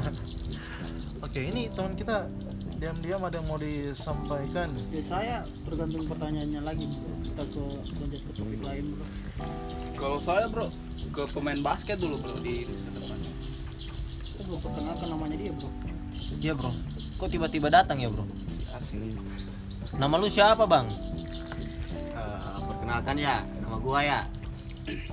oke 1.26 1.40
ini 1.40 1.72
teman 1.72 1.96
kita 1.96 2.28
diam-diam 2.76 3.24
ada 3.24 3.40
yang 3.40 3.48
mau 3.48 3.56
disampaikan 3.56 4.76
Ya, 4.92 5.02
saya 5.08 5.36
tergantung 5.64 6.04
pertanyaannya 6.04 6.62
lagi 6.62 6.84
bro. 6.84 7.16
Kita 7.24 7.44
ke 7.48 7.64
lanjut 7.96 8.22
ke 8.22 8.32
topik 8.36 8.60
lain 8.60 8.84
bro. 8.92 9.06
Kalau 9.96 10.20
saya 10.20 10.46
bro 10.52 10.68
ke 11.10 11.24
pemain 11.32 11.60
basket 11.64 11.96
dulu 11.96 12.20
bro 12.20 12.36
di 12.40 12.68
masa 12.68 12.92
depan. 12.92 13.18
Kita 14.20 14.42
belum 14.44 14.60
perkenalkan 14.60 15.08
namanya 15.10 15.36
dia 15.40 15.52
bro. 15.52 15.70
Iya, 16.34 16.58
Bro. 16.58 16.74
Kok 17.16 17.30
tiba-tiba 17.30 17.70
datang 17.70 18.02
ya, 18.02 18.10
Bro? 18.10 18.26
Si 18.50 18.66
asing. 18.68 19.16
Nama 19.94 20.16
lu 20.18 20.28
siapa, 20.28 20.66
Bang? 20.66 20.90
Eh, 22.10 22.58
perkenalkan 22.66 23.16
ya, 23.16 23.46
nama 23.74 23.82
gua 23.82 24.06
ya. 24.06 24.22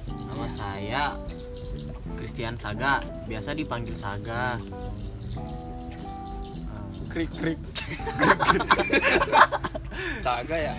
Nama 0.05 0.47
saya 0.53 1.03
Christian 2.21 2.61
Saga, 2.61 3.01
biasa 3.25 3.57
dipanggil 3.57 3.97
Saga. 3.97 4.61
Krik 7.09 7.33
krik. 7.41 7.57
Saga 10.25 10.57
ya. 10.61 10.77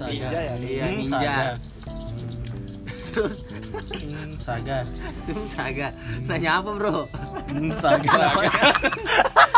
Ninja 0.00 0.40
ya? 0.40 0.54
Iya, 0.56 0.84
Hmm, 0.88 0.96
ninja. 0.96 1.20
Saga. 1.20 1.60
Terus 3.12 3.36
Hmm, 3.70 4.34
Saga. 4.40 4.82
Saga, 5.48 5.88
nanya 6.24 6.58
apa 6.58 6.70
bro? 6.72 7.06
Hmm, 7.48 7.70
Saga. 7.78 8.10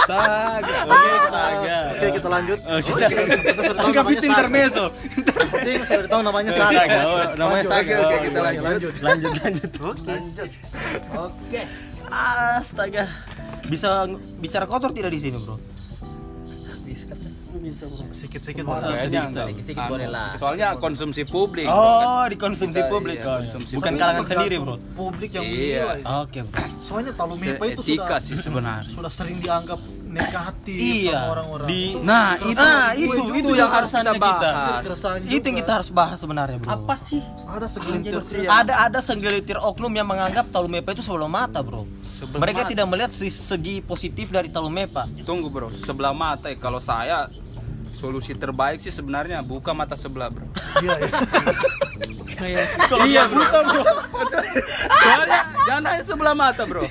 Saga. 0.02 0.78
Oke, 0.84 1.08
Ah, 1.08 1.20
Saga. 1.24 1.76
oke 1.88 2.06
kita 2.12 2.28
lanjut 2.28 2.58
Oh, 2.62 2.78
kita 2.78 3.06
kita 3.08 3.60
sudah 3.62 3.74
tahu 3.74 3.86
anggap 3.86 4.02
namanya 4.02 4.12
itu 4.12 4.22
Saga. 4.22 4.34
intermezzo. 4.34 4.84
penting 5.52 5.78
sudah 5.82 6.06
tahu 6.06 6.20
namanya 6.22 6.50
Saga 6.52 6.74
Saga. 6.74 6.98
Oh, 7.02 7.22
namanya 7.34 7.62
Lanjut. 7.62 7.72
Saga. 7.72 7.94
Oke, 7.98 8.16
kita 8.22 8.38
lanjut. 8.40 8.62
lanjut 8.62 8.92
Lanjut, 9.00 9.32
lanjut. 9.38 9.70
Oke. 9.80 10.14
Oke. 11.14 11.60
Astaga. 12.12 13.04
Bisa 13.64 13.88
bicara 14.36 14.66
kotor 14.66 14.90
tidak 14.90 15.10
di 15.10 15.20
sini, 15.20 15.38
Bro? 15.38 15.56
Bisa. 17.62 17.84
Enggak. 17.86 18.10
sedikit-sedikit 18.10 18.64
Anu, 19.78 19.90
boleh 19.94 20.08
lah. 20.10 20.30
Soalnya 20.34 20.68
konsumsi 20.76 21.22
publik. 21.22 21.66
kan. 21.66 21.78
Oh, 21.78 22.24
dikonsumsi 22.26 22.74
Kita, 22.74 22.90
publik 22.90 23.16
iya, 23.16 23.24
konsumsi 23.24 23.72
Bukan 23.78 23.82
publik. 23.88 24.02
kalangan 24.02 24.24
sendiri, 24.26 24.56
Bro. 24.58 24.74
publik 24.92 25.30
yang 25.30 25.44
Iya. 25.46 25.84
Oke, 26.20 26.38
Bro. 26.42 26.58
soalnya 26.82 27.12
Talu 27.14 27.34
Mepa 27.38 27.64
itu 27.64 27.82
sudah 27.84 28.18
sih 28.18 28.36
sebenarnya. 28.36 28.90
sudah 28.90 29.12
sering 29.12 29.38
dianggap 29.38 29.78
negatif 30.04 30.76
Iya. 30.76 31.14
sama 31.16 31.32
orang-orang 31.32 31.66
Di 31.66 31.82
Nah, 32.02 32.28
itu, 32.36 32.58
Nah, 32.58 32.86
itu 32.92 33.04
itu, 33.06 33.22
itu 33.32 33.52
yang 33.54 33.70
harus 33.70 33.90
kita 33.90 34.12
bahas. 34.12 34.82
Itu 35.24 35.44
yang 35.46 35.58
kita 35.62 35.72
harus 35.72 35.90
bahas 35.94 36.18
sebenarnya, 36.18 36.58
Bro. 36.58 36.68
Apa 36.68 36.94
sih? 37.00 37.22
ada 37.46 37.68
segelintir 37.68 38.16
Ada 38.42 38.74
ada 38.82 38.98
segelintir 38.98 39.56
oknum 39.56 39.92
yang 39.92 40.08
menganggap 40.08 40.48
Talumepa 40.50 40.92
itu 40.92 41.04
sebelah 41.04 41.28
mata, 41.28 41.60
Bro. 41.60 41.86
Sebelah 42.02 42.40
Mereka 42.40 42.60
mata. 42.64 42.70
tidak 42.70 42.86
melihat 42.88 43.10
segi 43.14 43.78
positif 43.80 44.28
dari 44.28 44.48
Talumepa. 44.48 45.04
Tunggu 45.22 45.46
bro, 45.46 45.68
sebelah 45.70 46.10
mata. 46.10 46.48
Kalau 46.54 46.80
saya 46.80 47.28
solusi 47.92 48.32
terbaik 48.32 48.78
sih 48.78 48.90
sebenarnya 48.90 49.40
buka 49.40 49.70
mata 49.70 49.94
sebelah 49.94 50.28
bro. 50.28 50.46
iya 50.80 50.96
ya 50.96 51.08
Kayak 52.32 52.66
iya 53.04 53.22
bro. 53.26 53.44
Soalnya 54.82 55.40
jangan 55.62 55.82
hanya 55.86 56.02
sebelah 56.02 56.34
mata 56.34 56.62
bro. 56.64 56.82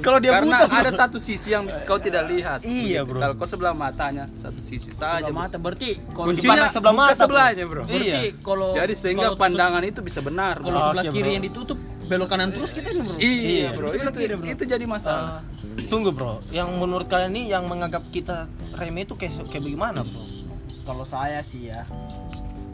Kalau 0.00 0.18
dia 0.18 0.32
Karena 0.34 0.56
buta, 0.58 0.66
Bro. 0.66 0.80
ada 0.82 0.90
satu 0.92 1.18
sisi 1.18 1.48
yang 1.50 1.64
kau 1.84 1.96
tidak 1.96 2.28
lihat. 2.28 2.60
Iya, 2.62 3.06
bro. 3.06 3.18
Kalau 3.18 3.34
kau 3.34 3.48
sebelah 3.48 3.72
matanya 3.72 4.28
satu 4.34 4.60
sisi 4.60 4.90
saja. 4.90 5.22
sebelah 5.22 5.32
mata 5.32 5.56
berarti 5.56 5.96
kalau 6.10 6.26
Kuncinya 6.28 6.68
sebelah 6.68 6.94
mata, 6.94 7.14
sebelahnya 7.16 7.64
bro. 7.64 7.82
Iya. 7.86 7.94
berarti 7.94 8.28
kalau 8.42 8.68
Jadi 8.74 8.94
sehingga 8.94 9.28
pandangan 9.34 9.82
itu 9.82 10.00
bisa 10.02 10.20
benar. 10.20 10.60
kalau 10.60 10.78
sebelah 10.82 11.04
kiri 11.08 11.22
bro. 11.22 11.36
yang 11.38 11.44
ditutup 11.44 11.78
belok 12.10 12.26
kanan 12.26 12.50
terus 12.50 12.70
kita 12.74 12.88
nih 12.90 13.02
bro. 13.06 13.16
Iya 13.16 13.30
Iya, 13.40 13.68
bro, 13.70 13.86
itu, 13.88 14.10
kiri, 14.12 14.34
bro. 14.34 14.46
itu 14.50 14.62
jadi 14.66 14.84
masalah. 14.84 15.46
Tunggu, 15.86 16.10
Bro. 16.10 16.42
Yang 16.50 16.68
menurut 16.76 17.06
kalian 17.06 17.30
nih 17.30 17.44
yang 17.48 17.64
menganggap 17.64 18.02
kita 18.10 18.50
remeh 18.74 19.06
itu 19.06 19.14
kayak 19.14 19.46
kayak 19.48 19.62
bagaimana, 19.64 20.02
Bro? 20.02 20.39
Kalau 20.82 21.04
saya 21.04 21.40
sih 21.40 21.68
ya 21.68 21.84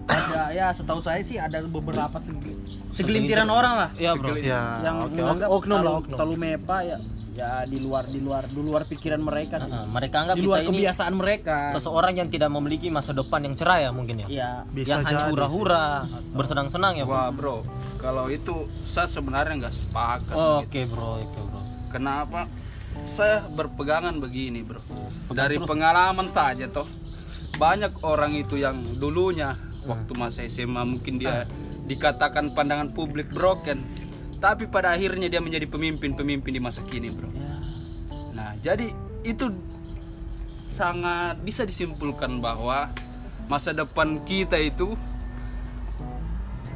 ada 0.06 0.54
ya 0.54 0.70
setahu 0.70 1.02
saya 1.02 1.18
sih 1.20 1.34
ada 1.36 1.58
beberapa 1.62 2.16
segi- 2.18 2.54
segelintiran 2.94 3.50
orang 3.50 3.74
lah 3.76 3.88
Iya, 3.96 4.14
Bro. 4.14 4.32
Segelintir. 4.32 4.54
ya 4.54 4.62
yang 4.80 4.96
oke 5.02 5.12
menganggap 5.12 5.48
oknum 5.50 5.78
lah 5.78 5.92
oknum 5.98 6.16
Talumepa 6.16 6.76
ya 6.80 6.96
ya 7.36 7.50
di 7.68 7.76
luar 7.76 8.08
di 8.08 8.16
luar 8.16 8.48
di 8.48 8.56
luar 8.56 8.88
pikiran 8.88 9.20
mereka 9.20 9.60
sih. 9.60 9.68
Nah, 9.68 9.84
mereka 9.84 10.24
anggap 10.24 10.36
di 10.36 10.40
kita 10.40 10.48
luar 10.48 10.60
ini 10.62 10.68
kebiasaan 10.72 11.12
mereka. 11.12 11.56
seseorang 11.70 12.14
yang 12.16 12.28
tidak 12.30 12.48
memiliki 12.48 12.88
masa 12.88 13.12
depan 13.12 13.44
yang 13.44 13.52
cerah 13.52 13.78
ya 13.78 13.90
mungkin 13.92 14.24
ya. 14.24 14.26
Iya. 14.26 14.50
bisa 14.64 14.88
yang 14.88 15.04
hanya 15.04 15.28
hura-hura, 15.28 16.08
bersenang-senang 16.32 16.96
ya, 16.96 17.04
Bro. 17.04 17.12
Wah 17.12 17.28
bro, 17.28 17.56
kalau 18.00 18.32
itu 18.32 18.54
saya 18.88 19.04
sebenarnya 19.04 19.52
nggak 19.58 19.74
sepakat. 19.74 20.32
Oh, 20.32 20.64
gitu. 20.64 20.64
Oke, 20.64 20.80
Bro. 20.88 21.10
Oke, 21.20 21.40
Bro. 21.44 21.60
Kenapa? 21.92 22.40
Saya 23.04 23.44
berpegangan 23.44 24.16
begini 24.16 24.64
bro. 24.64 24.80
Dari 25.28 25.60
terus. 25.60 25.68
pengalaman 25.68 26.32
saja 26.32 26.64
toh 26.66 26.88
banyak 27.56 27.92
orang 28.04 28.36
itu 28.36 28.60
yang 28.60 28.80
dulunya 29.00 29.56
waktu 29.88 30.12
masa 30.12 30.44
SMA 30.46 30.82
mungkin 30.84 31.16
dia 31.16 31.48
dikatakan 31.86 32.52
pandangan 32.52 32.90
publik 32.92 33.30
broken, 33.30 33.80
tapi 34.42 34.66
pada 34.66 34.92
akhirnya 34.92 35.30
dia 35.30 35.40
menjadi 35.40 35.64
pemimpin-pemimpin 35.70 36.52
di 36.52 36.60
masa 36.60 36.82
kini 36.84 37.08
bro. 37.14 37.30
Ya. 37.32 37.56
Nah 38.34 38.50
jadi 38.60 38.90
itu 39.22 39.50
sangat 40.66 41.40
bisa 41.40 41.62
disimpulkan 41.62 42.42
bahwa 42.42 42.90
masa 43.46 43.70
depan 43.70 44.20
kita 44.26 44.58
itu 44.58 44.98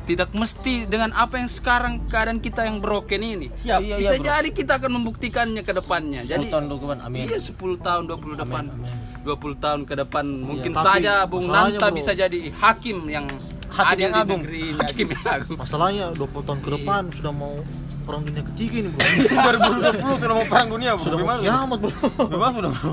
tidak 0.07 0.35
mesti 0.35 0.90
dengan 0.90 1.14
apa 1.14 1.38
yang 1.38 1.51
sekarang 1.51 2.07
keadaan 2.11 2.43
kita 2.43 2.66
yang 2.66 2.83
broken 2.83 3.23
ini. 3.23 3.47
Siap. 3.55 3.79
Iya, 3.79 3.79
iya, 3.79 3.97
Bisa 3.99 4.14
bro. 4.19 4.27
jadi 4.27 4.49
kita 4.51 4.73
akan 4.83 4.90
membuktikannya 5.03 5.62
ke 5.62 5.73
depannya. 5.75 6.27
Jadi 6.27 6.51
Sultan 6.51 6.66
Dukuban, 6.66 6.99
amin. 7.03 7.27
Iya 7.31 7.38
10 7.38 7.79
tahun 7.79 8.03
20 8.11 8.43
depan. 8.43 8.64
amin. 8.75 9.10
20 9.22 9.37
tahun 9.56 9.80
ke 9.83 9.94
depan 9.98 10.24
mungkin 10.24 10.70
Tapi 10.70 10.87
saja 10.98 11.12
Bung 11.24 11.46
Nanta 11.46 11.87
bro. 11.87 11.96
bisa 11.96 12.12
jadi 12.12 12.38
hakim 12.54 13.04
yang 13.06 13.26
Hakim 13.70 13.87
adil 13.87 14.02
yang 14.02 14.12
di 14.12 14.18
agung. 14.18 14.40
negeri 14.40 14.61
ini, 14.66 14.80
hakim 14.83 15.06
yang 15.09 15.24
agung. 15.24 15.56
masalahnya 15.56 16.06
20 16.12 16.42
tahun 16.42 16.61
ke 16.61 16.70
depan 16.72 17.02
sudah 17.12 17.33
mau 17.33 17.54
perang 18.00 18.22
dunia 18.24 18.42
ketiga 18.44 18.76
ini 18.76 18.88
bro 18.88 19.06
2020 19.94 20.18
sudah 20.18 20.35
mau 20.35 20.42
perang 20.44 20.68
dunia, 20.68 20.90
Bro. 20.92 21.04
sudah 21.04 21.18
Gimana? 21.20 21.40
kiamat 21.40 21.78
bro 21.78 21.92
Gimana 22.26 22.52
sudah, 22.52 22.70
Bro? 22.72 22.92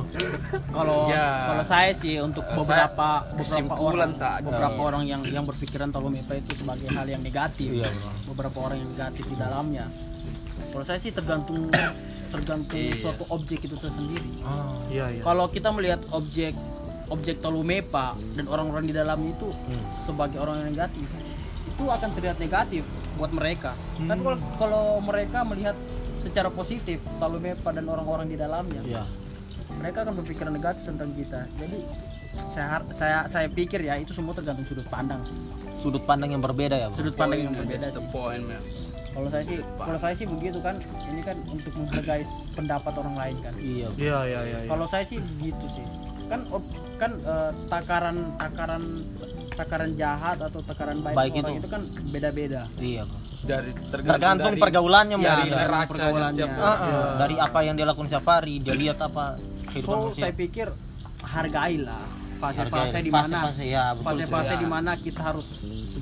Kalau 0.69 0.99
Ya. 1.07 1.27
kalau 1.47 1.63
saya 1.65 1.91
sih 1.91 2.13
untuk 2.19 2.45
beberapa 2.45 3.07
saya 3.41 3.63
beberapa 3.63 3.73
orang 3.75 4.11
saja. 4.13 4.43
beberapa 4.43 4.79
orang 4.79 5.03
yang 5.03 5.21
yang 5.25 5.41
berpikiran 5.43 5.89
Talumepa 5.89 6.35
itu 6.35 6.51
sebagai 6.55 6.87
hal 6.87 7.07
yang 7.07 7.19
negatif. 7.19 7.71
Iya, 7.73 7.89
bro. 7.89 8.11
Beberapa 8.29 8.57
orang 8.61 8.77
yang 8.77 8.89
negatif 8.91 9.23
di 9.23 9.35
dalamnya. 9.35 9.85
Kalau 10.67 10.85
saya 10.85 10.99
sih 10.99 11.09
tergantung 11.09 11.73
tergantung 12.27 12.77
Iya. 12.77 12.95
suatu 12.97 13.23
objek 13.27 13.59
itu 13.61 13.75
tersendiri. 13.75 14.29
Oh. 14.41 14.83
iya 14.87 15.05
iya 15.09 15.21
Kalau 15.21 15.45
kita 15.47 15.69
melihat 15.69 16.01
objek 16.09 16.53
objek 17.07 17.39
Talumepa 17.39 18.05
dan 18.33 18.45
orang-orang 18.45 18.83
di 18.83 18.91
dalamnya 18.91 19.31
itu 19.31 19.47
Hmm. 19.47 19.79
sebagai 19.89 20.37
orang 20.37 20.59
yang 20.59 20.75
negatif, 20.75 21.07
itu 21.65 21.83
akan 21.83 22.09
terlihat 22.11 22.37
negatif 22.37 22.83
buat 23.15 23.31
mereka. 23.31 23.71
Tapi 23.97 24.19
kalau 24.21 24.37
kalau 24.57 24.83
mereka 25.01 25.39
melihat 25.43 25.75
secara 26.19 26.49
positif 26.49 26.99
Talumepa 27.17 27.71
dan 27.71 27.85
orang-orang 27.85 28.27
di 28.27 28.35
dalamnya, 28.35 28.83
Iya. 28.83 29.03
mereka 29.73 30.03
akan 30.03 30.13
berpikiran 30.17 30.51
negatif 30.51 30.83
tentang 30.83 31.11
kita. 31.13 31.47
Jadi 31.55 31.79
saya 32.45 32.83
saya 32.91 33.17
saya 33.25 33.47
pikir 33.47 33.81
ya 33.81 33.95
itu 33.95 34.11
semua 34.11 34.35
tergantung 34.35 34.67
sudut 34.67 34.85
pandang 34.85 35.23
sih. 35.23 35.37
Sudut 35.79 36.03
pandang 36.03 36.29
yang 36.29 36.43
berbeda 36.43 36.75
ya, 36.75 36.87
Bro. 36.89 36.97
Sudut 36.97 37.15
pandang 37.15 37.39
yang 37.41 37.55
berbeda 37.55 37.87
the 37.87 37.97
sih. 37.97 38.11
point, 38.11 38.43
man. 38.43 38.61
Kalau 39.17 39.29
saya 39.29 39.43
sih 39.43 39.57
kalau 39.75 39.99
saya 39.99 40.13
sih 40.13 40.27
begitu 40.27 40.57
kan. 40.59 40.75
Ini 41.07 41.21
kan 41.21 41.37
untuk 41.47 41.73
menghargai 41.73 42.23
pendapat 42.53 42.93
orang 42.95 43.15
lain 43.17 43.35
kan. 43.41 43.53
Iya. 43.57 43.87
Iya 43.97 44.17
iya 44.23 44.39
iya 44.43 44.57
iya. 44.59 44.69
Kalau 44.69 44.85
saya 44.85 45.03
sih 45.03 45.17
begitu 45.19 45.65
sih. 45.69 45.85
kan 46.27 46.43
op- 46.51 46.67
kan 46.97 47.11
eh, 47.17 47.51
takaran 47.67 48.35
takaran 48.35 48.83
takaran 49.49 49.95
jahat 49.95 50.35
atau 50.37 50.59
takaran 50.59 50.99
baik, 50.99 51.15
Baik 51.15 51.31
orang 51.33 51.47
itu. 51.47 51.51
itu 51.57 51.67
kan 51.69 51.81
beda-beda 52.05 52.61
iya 52.77 53.03
dari 53.39 53.71
tergantung 53.87 54.51
dari- 54.51 54.59
pergaulannya 54.59 55.15
ya, 55.15 55.39
dari 55.39 55.47
Pergaulannya. 55.87 56.35
setiap 56.35 56.51
Ah, 56.59 56.67
ah. 56.75 57.07
dari 57.15 57.35
apa 57.39 57.59
yang 57.63 57.79
dia 57.79 57.87
lakukan 57.87 58.11
setiap 58.11 58.27
hari 58.27 58.59
dia 58.59 58.75
lihat 58.75 58.99
apa 58.99 59.39
kehidupan 59.71 59.87
so 59.87 59.99
manusia 60.03 60.19
saya 60.19 60.33
pikir 60.35 60.67
hargailah 61.23 62.03
fase-fase 62.37 62.97
di 62.99 63.09
mana 63.09 63.37
Fase-fase, 63.39 63.63
ya, 63.65 63.85
betul 63.93 64.05
fase-fase 64.05 64.51
sih. 64.51 64.57
di 64.57 64.67
mana 64.67 64.91
kita 64.95 65.21
harus 65.23 65.47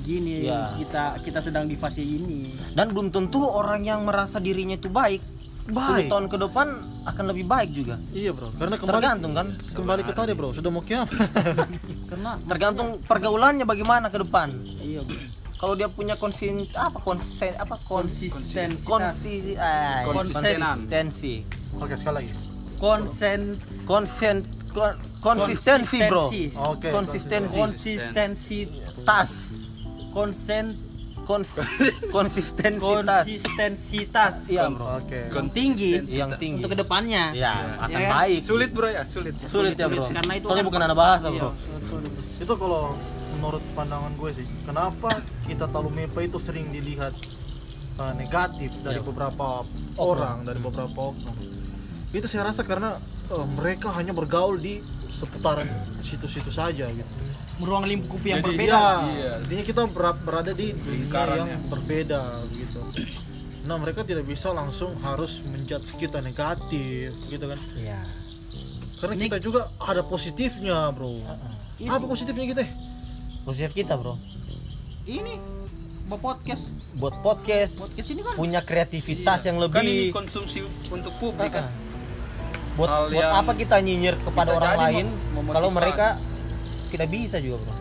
begini 0.06 0.46
Ya. 0.46 0.70
kita 0.78 1.18
kita 1.18 1.42
sedang 1.42 1.66
di 1.66 1.74
fase 1.74 1.98
ini. 1.98 2.54
Dan 2.70 2.94
belum 2.94 3.10
tentu 3.10 3.42
orang 3.42 3.82
yang 3.82 4.06
merasa 4.06 4.38
dirinya 4.38 4.72
itu 4.72 4.86
baik 4.86 5.18
10 5.66 5.74
Baik. 5.74 6.06
tahun 6.06 6.26
ke 6.30 6.36
depan 6.40 6.66
akan 7.04 7.24
lebih 7.26 7.44
baik 7.44 7.70
juga. 7.74 7.98
Iya 8.14 8.30
bro, 8.30 8.54
karena 8.54 8.78
kembali 8.78 8.94
tergantung 8.94 9.32
kan? 9.34 9.46
Kembali 9.66 10.00
ke 10.00 10.12
tadi 10.14 10.30
bro, 10.30 10.54
sudah 10.54 10.70
mau 10.70 10.80
kiamat. 10.80 11.10
karena 12.06 12.38
tergantung 12.46 13.02
pergaulannya 13.02 13.66
bagaimana 13.66 14.06
ke 14.06 14.22
depan. 14.22 14.54
Iya 14.78 15.02
bro. 15.02 15.18
Kalau 15.56 15.74
dia 15.74 15.88
punya 15.88 16.14
konsin 16.14 16.68
apa 16.70 17.00
konsen 17.00 17.56
apa 17.56 17.80
konsis 17.82 18.28
konsistensi 18.30 18.84
konsis 18.84 19.56
ah, 19.58 20.06
Konsistenan. 20.06 20.86
konsistensi. 20.86 21.42
Oke 21.74 21.96
sekali 21.96 22.14
lagi. 22.22 22.30
konsen 22.76 23.56
konsen 23.82 24.44
kon- 24.70 25.00
konsistensi 25.18 25.98
bro. 26.06 26.28
Oke. 26.68 26.92
konsistensi. 26.92 27.56
Konsistensitas 27.56 29.55
konsen 30.16 30.66
Kons 31.26 31.50
konsistensitas. 32.14 33.26
Konsistensitas. 33.26 34.46
Iya 34.46 34.70
bro. 34.70 35.02
Oke. 35.02 35.26
yang 35.26 35.48
tinggi. 35.50 35.92
Yang 36.06 36.30
tinggi. 36.38 36.62
Untuk 36.62 36.70
ke 36.70 36.78
depannya. 36.78 37.34
Ya 37.34 37.82
akan 37.82 37.98
Ya 37.98 38.08
baik. 38.14 38.40
Sulit 38.46 38.70
bro 38.70 38.86
ya 38.86 39.02
sulit. 39.02 39.34
Ya. 39.34 39.50
sulit 39.50 39.74
ya 39.74 39.90
bro. 39.90 40.06
Karena 40.06 40.32
itu 40.38 40.46
soalnya 40.46 40.62
kan- 40.62 40.70
bukan 40.70 40.82
anak 40.86 40.96
bahasa 40.96 41.26
Iya, 41.28 41.40
bro 41.42 41.50
sulit. 41.82 42.12
Itu 42.38 42.52
kalau 42.54 42.94
menurut 43.34 43.64
pandangan 43.74 44.12
gue 44.14 44.30
sih, 44.32 44.46
kenapa 44.62 45.10
kita 45.44 45.66
talu 45.66 45.90
mepa 45.90 46.22
itu 46.22 46.38
sering 46.38 46.70
dilihat 46.70 47.12
uh, 47.98 48.14
negatif 48.14 48.70
dari 48.80 49.02
Iya. 49.02 49.04
beberapa 49.04 49.66
orang, 49.98 50.46
dari 50.46 50.62
beberapa 50.62 51.10
oknum. 51.10 51.34
Itu 52.14 52.30
saya 52.30 52.46
rasa 52.46 52.62
karena 52.62 53.02
uh, 53.28 53.46
mereka 53.50 53.90
hanya 53.90 54.14
bergaul 54.14 54.56
di 54.56 54.78
seputaran 55.10 55.66
situ-situ 56.00 56.48
saja 56.48 56.86
gitu. 56.86 57.12
Ruang 57.58 57.84
lingkup 57.84 58.20
yang 58.20 58.38
Jadi 58.38 58.46
berbeda 58.46 58.76
Iya, 58.76 59.00
Iya. 59.08 59.32
intinya 59.40 59.64
kita 59.64 59.82
ber- 59.86 60.20
berada 60.20 60.52
di 60.52 60.66
dunia 60.70 60.92
Lingkaran 60.98 61.36
yang 61.38 61.48
ya. 61.48 61.58
berbeda 61.66 62.22
gitu. 62.50 62.80
Nah 63.62 63.76
mereka 63.76 64.00
tidak 64.02 64.24
bisa 64.24 64.50
langsung 64.50 64.94
harus 65.00 65.40
menjudge 65.42 65.96
kita 65.96 66.20
negatif 66.20 67.16
gitu 67.26 67.44
kan. 67.46 67.58
iya 67.74 68.04
Karena 68.96 69.14
kita 69.18 69.38
juga 69.38 69.68
ada 69.78 70.00
positifnya 70.00 70.88
bro. 70.88 71.20
Apa 71.78 72.04
positifnya 72.04 72.46
kita? 72.46 72.64
positif 73.42 73.70
kita 73.72 73.94
bro 73.94 74.18
ini 75.04 75.38
buat 76.02 76.18
podcast 76.18 76.66
buat 76.92 77.14
podcast 77.20 77.78
podcast 77.80 78.08
ini 78.08 78.20
kan 78.20 78.34
punya 78.34 78.58
kreativitas 78.60 79.38
Iya. 79.40 79.46
yang 79.46 79.56
kan 79.64 79.80
ini 79.80 79.86
lebih 80.02 80.10
konsumsi 80.12 80.58
untuk 80.88 81.14
publik 81.16 81.50
kan 81.50 81.62
Ah, 81.62 81.70
ah. 81.70 81.74
buat 82.74 82.90
Hal 82.90 83.04
buat 83.08 83.30
apa 83.36 83.52
kita 83.54 83.78
nyinyir 83.78 84.18
kepada 84.18 84.50
orang 84.52 84.74
lain 84.80 85.06
kalau 85.48 85.70
mereka 85.70 86.18
tidak 86.96 87.12
bisa 87.12 87.36
juga 87.38 87.60
bro. 87.60 87.74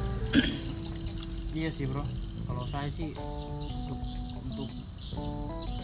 Iya 1.51 1.69
sih 1.71 1.87
bro. 1.87 2.03
Kalau 2.45 2.63
saya 2.67 2.91
sih 2.91 3.15
untuk 3.15 3.99
untuk 4.35 4.69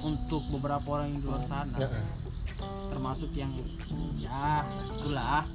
untuk 0.04 0.44
beberapa 0.52 0.84
orang 0.92 1.16
yang 1.16 1.20
di 1.20 1.26
luar 1.26 1.44
sana 1.48 1.78
Ya, 1.80 1.88
termasuk 2.92 3.32
yang 3.32 3.56
ya 4.20 4.68
itulah. 4.92 5.48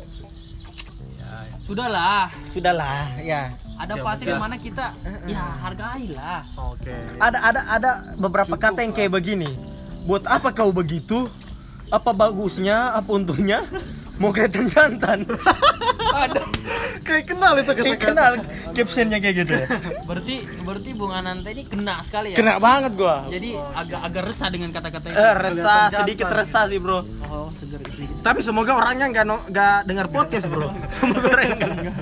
Sudahlah. 1.66 2.30
Sudahlah 2.54 3.18
ya. 3.18 3.50
Ada 3.76 3.94
Ya, 3.94 4.02
fase 4.02 4.22
mungkin- 4.22 4.30
di 4.30 4.40
mana 4.40 4.56
kita 4.56 4.84
ya 5.26 5.42
hargailah 5.58 6.40
Oke. 6.56 6.94
ada 7.18 7.38
ada 7.42 7.60
ada 7.68 7.90
beberapa 8.16 8.54
kata 8.56 8.80
yang 8.80 8.94
kayak 8.94 9.12
begini. 9.12 9.50
Buat 10.06 10.30
apa 10.30 10.54
kau 10.54 10.70
begitu? 10.70 11.26
Apa 11.90 12.14
bagusnya? 12.14 12.94
Apa 12.94 13.10
untungnya 13.12 13.66
mau 14.16 14.30
kelihatan 14.32 14.66
jantan. 14.68 15.18
Kayak 17.06 17.24
kenal 17.28 17.52
itu 17.60 17.72
kayak 17.76 18.00
kenal 18.02 18.32
captionnya 18.74 19.18
kayak 19.22 19.36
gitu 19.44 19.52
ya. 19.52 19.66
Berarti 20.08 20.34
berarti 20.64 20.90
Bung 20.96 21.12
Ananta 21.14 21.52
ini 21.54 21.62
kena 21.68 22.02
sekali 22.02 22.34
ya? 22.34 22.36
Kena 22.40 22.58
banget 22.58 22.98
gua. 22.98 23.28
Jadi 23.30 23.54
agak 23.54 24.00
agak 24.00 24.22
resah 24.32 24.48
dengan 24.50 24.74
kata-kata 24.74 25.06
itu. 25.12 25.16
Eh, 25.16 25.34
resah 25.38 25.82
sedikit 25.92 26.26
resah 26.32 26.66
sih 26.66 26.80
bro. 26.82 27.04
Oh 27.30 27.52
seger 27.60 27.78
sedikit. 27.92 28.26
Tapi 28.26 28.40
semoga 28.42 28.74
orangnya 28.74 29.06
nggak 29.12 29.26
no- 29.28 29.44
nggak 29.46 29.76
dengar 29.86 30.06
podcast 30.10 30.50
bro. 30.50 30.72
Semoga 30.98 31.26
orangnya 31.30 31.54
nggak 31.62 31.94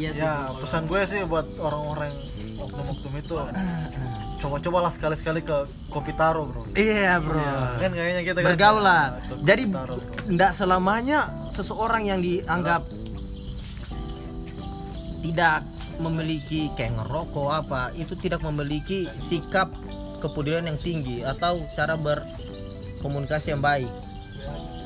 iya 0.00 0.10
sih. 0.10 0.22
Ya 0.24 0.50
pesan 0.58 0.82
gue 0.90 1.00
sih 1.06 1.20
buat 1.28 1.46
orang-orang 1.60 2.12
oknum-oknum 2.56 3.14
itu 3.20 3.34
coba-cobalah 4.46 4.94
sekali-sekali 4.94 5.42
ke 5.42 5.66
kopi 5.90 6.14
taro 6.14 6.46
bro. 6.46 6.62
iya 6.78 7.18
bro. 7.18 7.42
Kan 7.82 7.90
kayaknya 7.90 8.22
kita 8.22 8.38
kan 8.46 8.46
bergaul 8.54 8.82
lah 8.86 9.18
jadi 9.42 9.62
tidak 10.30 10.50
selamanya 10.54 11.34
seseorang 11.50 12.06
yang 12.06 12.22
dianggap 12.22 12.86
tidak 15.26 15.66
memiliki 15.98 16.70
kayak 16.78 17.02
ngerokok 17.02 17.50
apa 17.50 17.90
itu 17.98 18.14
tidak 18.22 18.38
memiliki 18.46 19.10
sikap 19.18 19.74
kepedulian 20.22 20.70
yang 20.70 20.78
tinggi 20.78 21.26
atau 21.26 21.66
cara 21.74 21.98
berkomunikasi 21.98 23.50
yang 23.50 23.62
baik. 23.64 23.90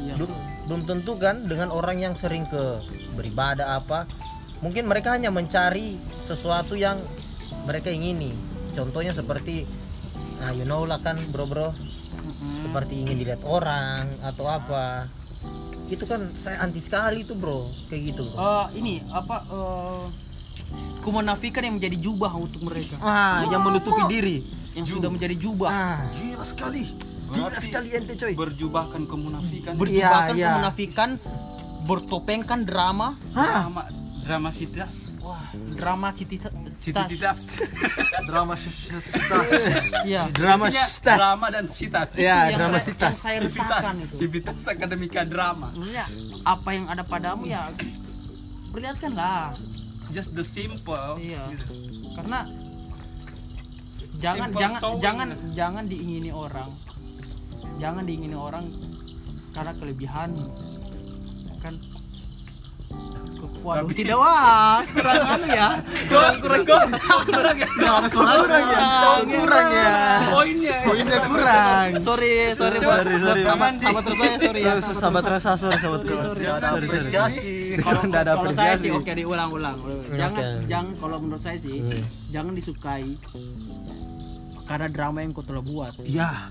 Iya. 0.01 0.17
belum 0.17 0.33
belum 0.65 0.83
tentu 0.89 1.13
kan 1.21 1.45
dengan 1.45 1.69
orang 1.69 2.01
yang 2.01 2.17
sering 2.17 2.49
ke 2.49 2.81
beribadah 3.13 3.77
apa 3.77 4.09
mungkin 4.65 4.89
mereka 4.89 5.13
hanya 5.13 5.29
mencari 5.29 6.01
sesuatu 6.25 6.73
yang 6.73 7.05
mereka 7.69 7.93
ingini 7.93 8.33
contohnya 8.73 9.13
seperti 9.13 9.67
nah 10.41 10.51
you 10.51 10.65
know 10.65 10.89
lah 10.89 10.97
kan 10.99 11.21
bro 11.29 11.45
bro 11.45 11.69
Mm-mm. 12.11 12.65
seperti 12.65 13.01
ingin 13.05 13.17
dilihat 13.21 13.43
orang 13.45 14.17
atau 14.21 14.45
apa. 14.49 15.07
Itu 15.91 16.07
kan 16.07 16.31
saya 16.37 16.63
anti 16.63 16.79
sekali 16.79 17.25
tuh 17.25 17.35
bro. 17.35 17.69
Kayak 17.89 18.03
gitu. 18.15 18.25
Bro 18.31 18.41
Eh, 18.41 18.67
ini 18.79 18.95
apa 19.11 19.43
eh 19.47 20.05
kemunafikan 21.01 21.65
yang 21.65 21.81
menjadi 21.81 21.97
jubah 21.97 22.33
untuk 22.37 22.63
mereka. 22.67 23.01
Ah 23.01 23.43
yang 23.49 23.63
menutupi 23.65 24.03
diri. 24.07 24.37
Yang 24.77 24.97
sudah 24.99 25.09
menjadi 25.11 25.35
jubah. 25.35 25.69
Ah. 25.71 25.99
Gila 26.13 26.45
sekali. 26.45 26.85
gila 27.31 27.59
sekali 27.63 27.95
ente 27.95 28.19
coy. 28.19 28.35
berjubahkan 28.35 29.07
kemunafikan 29.07 29.79
berjubahkan 29.79 30.35
Iya, 30.35 30.43
iya. 30.43 30.47
kemunafikan 30.51 31.11
bertopengkan 31.87 32.67
drama. 32.67 33.15
Drama 33.31 33.87
drama 34.21 34.51
sitas 34.53 35.11
wah 35.19 35.41
drama 35.75 36.09
siti 36.13 36.37
sititas. 36.81 37.41
Drama 38.31 38.55
sitas. 38.55 39.03
iya 40.07 40.31
drama 40.31 40.71
sitas 40.71 41.19
drama 41.19 41.47
dan 41.51 41.67
sitas 41.67 42.15
ya 42.15 42.47
yang 42.53 42.63
drama 42.63 42.79
sitas 42.79 43.19
sivitas 43.19 43.85
itu. 43.99 44.15
Sivitas 44.17 44.63
akademika 44.71 45.27
drama. 45.27 45.75
Apa 46.47 46.69
yang 46.79 46.87
ada 46.87 47.03
padamu 47.03 47.51
ya 47.51 47.75
perlihatkanlah 48.71 49.59
just 50.15 50.31
the 50.39 50.47
simple 50.47 51.19
Iya. 51.19 51.43
gitu. 51.55 51.75
karena 52.15 52.47
jangan 54.21 54.49
Simple 54.55 54.61
jangan 54.63 54.99
jangan 55.03 55.29
jangan 55.57 55.85
diingini 55.91 56.31
orang. 56.31 56.71
Jangan 57.81 58.03
diingini 58.07 58.37
orang 58.37 58.65
karena 59.51 59.73
kelebihan. 59.75 60.31
Kan 61.65 61.75
Waduh, 63.61 63.85
Tapi- 63.85 63.95
tidak. 63.95 64.17
Wah 64.17 64.81
kurang 64.87 65.21
anu 65.23 65.47
ya. 65.47 65.69
Kurang 66.07 66.35
kurang 66.39 66.63
kurang 66.63 66.89
kurang 67.27 67.57
ya. 67.57 67.69
Ada 67.71 68.09
suara 68.09 68.33
kurang 68.39 68.65
ya. 68.65 68.89
kurang. 69.37 69.67
Ya. 69.71 69.93
Poinnya. 70.27 70.77
Poinnya 70.83 71.19
kurang. 71.23 71.89
Sorry 72.01 72.33
sorry 72.51 72.77
Sorry, 72.77 72.79
buat, 72.81 72.99
sorry, 72.99 73.13
buat 73.13 73.27
sorry. 73.27 73.43
sahabat 73.43 73.73
sahabat 73.77 74.03
terus 74.03 74.19
saya 74.19 74.37
sorry 74.39 74.61
ya. 74.61 74.73
Sahabat 74.81 75.25
rasa 75.27 75.51
sorry 75.55 75.77
sahabat 75.77 76.01
sorry. 76.03 76.41
Tidak 76.41 76.55
ada 76.55 76.69
apresiasi. 76.73 77.51
kalau 77.79 78.01
Nggak 78.03 78.23
ada 78.23 78.33
kalau 78.35 78.51
saya 78.51 78.73
apresiasi. 78.73 78.83
sih 78.83 78.91
oke 78.91 79.13
diulang-ulang. 79.13 79.77
Jangan 80.11 80.45
jangan 80.67 80.93
kalau 80.95 81.17
menurut 81.19 81.43
saya 81.43 81.59
sih 81.59 81.79
Hmm. 81.81 82.03
jangan 82.31 82.53
disukai 82.53 83.17
karena 84.65 84.87
drama 84.87 85.19
yang 85.19 85.31
kau 85.31 85.43
telah 85.43 85.61
buat. 85.61 85.95
Ya 86.03 86.47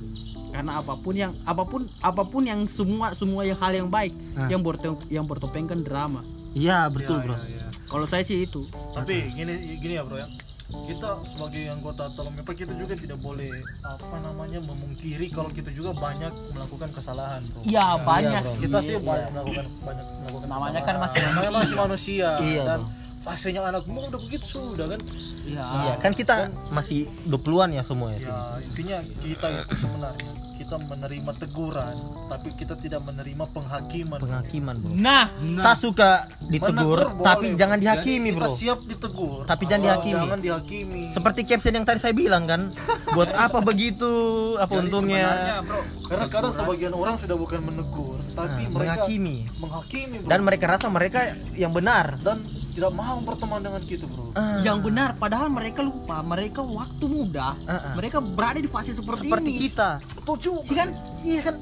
karena 0.50 0.82
apa 0.82 0.94
pun 0.96 1.14
yang 1.14 1.38
apa 1.44 1.62
pun 1.62 1.82
apa 2.00 2.24
pun 2.24 2.42
yang 2.42 2.66
semua 2.66 3.14
semua 3.14 3.46
yang 3.46 3.54
hal 3.56 3.70
yang 3.72 3.86
baik 3.86 4.12
yang 4.50 4.60
bertopeng 4.60 4.98
yang 5.08 5.22
bertopengkan 5.24 5.80
drama 5.80 6.26
iya 6.54 6.88
betul 6.88 7.18
Ya, 7.18 7.26
bro 7.26 7.36
ya, 7.36 7.46
ya. 7.58 7.68
kalau 7.86 8.06
saya 8.06 8.22
sih 8.22 8.42
itu 8.42 8.66
Tapi 8.92 9.32
gini 9.32 9.54
gini 9.78 9.94
ya 9.94 10.04
bro 10.04 10.16
ya. 10.16 10.28
Kita 10.70 11.18
sebagai 11.24 11.66
anggota 11.68 12.14
Tolong 12.14 12.30
Mepa 12.32 12.54
kita 12.54 12.70
juga 12.72 12.94
tidak 12.94 13.18
boleh 13.18 13.50
apa 13.82 14.18
namanya 14.20 14.62
memungkiri 14.62 15.26
kalau 15.28 15.50
kita 15.50 15.70
juga 15.70 15.92
banyak 15.92 16.30
melakukan 16.52 16.90
kesalahan 16.92 17.42
bro. 17.44 17.62
iya 17.64 17.98
banyak 17.98 18.44
bro. 18.44 18.52
sih 18.52 18.60
kita 18.62 18.78
sih 18.80 18.94
Iya. 18.94 19.02
banyak 19.02 19.30
melakukan 19.32 19.66
banyak 19.80 20.06
melakukan 20.20 20.48
Namanya 20.48 20.54
kesalahan. 20.76 20.86
kan 20.86 20.96
masih 21.00 21.20
namanya 21.24 21.52
masih 21.56 21.76
manusia 21.76 22.30
Iya, 22.40 22.64
dan 22.64 22.80
bro. 22.80 22.94
fasenya 23.20 23.62
anak 23.64 23.84
muda 23.86 24.06
udah 24.10 24.22
begitu 24.22 24.46
sudah 24.48 24.86
kan 24.88 25.02
iya 25.44 25.66
iya 25.84 25.94
kan 25.98 26.12
kita 26.14 26.36
masih 26.70 27.00
20-an 27.26 27.70
ya 27.72 27.82
semua 27.82 28.14
ya 28.14 28.20
ya 28.22 28.38
intinya 28.62 28.98
kita 29.20 29.48
itu 29.60 29.74
sebenarnya 29.76 30.32
kita 30.70 30.78
kita 30.78 30.86
menerima 30.86 31.32
teguran 31.34 31.96
tapi 32.30 32.50
kita 32.54 32.78
tidak 32.78 33.02
menerima 33.02 33.42
penghakiman. 33.50 34.22
Penghakiman 34.22 34.76
bro. 34.78 34.94
Nah, 34.94 35.34
saya 35.58 35.74
suka 35.74 36.30
ditegur 36.46 37.10
Menegur 37.10 37.26
tapi 37.26 37.48
boleh. 37.50 37.58
jangan 37.58 37.78
dihakimi 37.82 38.30
kita 38.30 38.38
bro. 38.38 38.54
siap 38.54 38.80
ditegur. 38.86 39.50
Tapi 39.50 39.64
jangan 39.66 39.82
dihakimi. 39.82 40.22
jangan 40.22 40.40
dihakimi. 40.40 41.02
Seperti 41.10 41.42
caption 41.42 41.74
yang 41.74 41.90
tadi 41.90 41.98
saya 41.98 42.14
bilang 42.14 42.46
kan? 42.46 42.70
Buat 43.10 43.34
apa 43.34 43.66
begitu? 43.66 44.14
Apa 44.62 44.78
Jadi 44.78 44.82
untungnya? 44.86 45.26
bro 45.66 45.82
karena 46.06 46.26
kadang 46.30 46.54
sebagian 46.54 46.94
orang 46.94 47.18
sudah 47.18 47.34
bukan 47.34 47.60
menegur 47.66 48.22
tapi 48.32 48.62
Nah, 48.62 48.70
mereka 48.70 48.94
menghakimi. 49.02 49.38
menghakimi 49.58 50.16
bro. 50.22 50.30
dan 50.30 50.40
mereka 50.46 50.66
rasa 50.70 50.86
mereka 50.88 51.20
yang 51.58 51.74
benar. 51.74 52.22
Dan 52.22 52.46
tidak 52.80 52.96
mau 52.96 53.20
berteman 53.20 53.60
dengan 53.60 53.84
kita 53.84 54.06
bro. 54.06 54.32
Ah, 54.32 54.64
yang 54.64 54.80
benar 54.80 55.12
padahal 55.14 55.52
mereka 55.52 55.84
lupa, 55.84 56.24
mereka 56.24 56.64
waktu 56.64 57.06
muda, 57.06 57.60
Ah, 57.62 57.72
ah. 57.72 57.94
mereka 57.94 58.18
berada 58.18 58.56
di 58.56 58.66
fase 58.66 58.96
seperti, 58.96 59.28
seperti 59.28 59.52
ini. 59.52 59.60
kita. 59.68 60.00
Betul 60.16 60.36
juga 60.40 60.64
iya 60.64 60.74
kan? 60.74 60.90
iya 61.22 61.42
kan? 61.44 61.56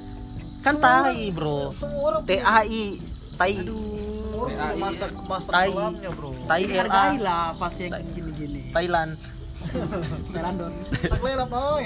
Kan 0.58 0.74
Semua 0.76 0.86
tai 1.04 1.26
bro. 1.30 1.60
semua 1.72 2.02
orang 2.08 2.22
TAI 2.24 2.86
tai. 3.34 3.54
Semua 3.58 4.38
orang 4.38 4.78
masa 4.78 5.06
masa 5.24 5.50
Tai. 5.52 5.70
kelamnya 5.70 6.10
bro. 6.14 6.32
Tai 6.46 6.64
Hargailah 6.64 7.46
fase 7.58 7.82
yang 7.84 8.06
gini-gini. 8.14 8.62
Thailand. 8.70 9.12
Thailandon. 10.34 10.74
tak 10.94 11.18
lelap 11.20 11.50
oi 11.50 11.86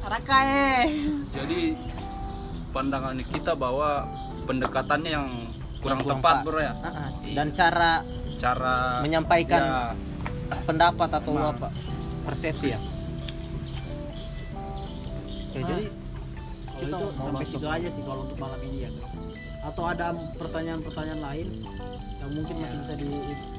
Rakae. 0.00 0.86
jadi 1.30 1.60
pandangan 2.70 3.18
kita 3.26 3.52
bahwa 3.54 4.06
pendekatannya 4.42 5.10
yang 5.10 5.28
kurang 5.80 6.00
tepat 6.04 6.34
bro 6.44 6.60
ya? 6.60 6.72
Ah, 6.80 6.88
ah. 6.88 7.08
dan 7.32 7.46
cara 7.52 7.92
cara 8.36 8.74
Menyampaikan 9.04 9.60
ya, 9.60 9.80
pendapat 10.64 11.08
atau 11.12 11.32
Nah. 11.36 11.52
apa? 11.52 11.68
Persepsi 12.24 12.66
ya? 12.72 12.80
Ya 15.50 15.60
jadi 15.66 15.84
Kalau 16.80 16.80
kita 16.80 16.96
itu 16.96 17.20
sampai 17.20 17.44
situ 17.44 17.66
aja 17.68 17.88
sih 17.92 18.02
kalau 18.06 18.20
untuk 18.24 18.38
malam 18.40 18.60
ini 18.64 18.88
ya 18.88 18.90
guys. 18.92 19.12
Atau 19.60 19.84
ada 19.84 20.16
pertanyaan-pertanyaan 20.40 21.20
lain 21.20 21.48
yang 22.16 22.30
mungkin 22.32 22.54
masih 22.56 22.78
bisa 22.80 22.94
di 22.96 23.08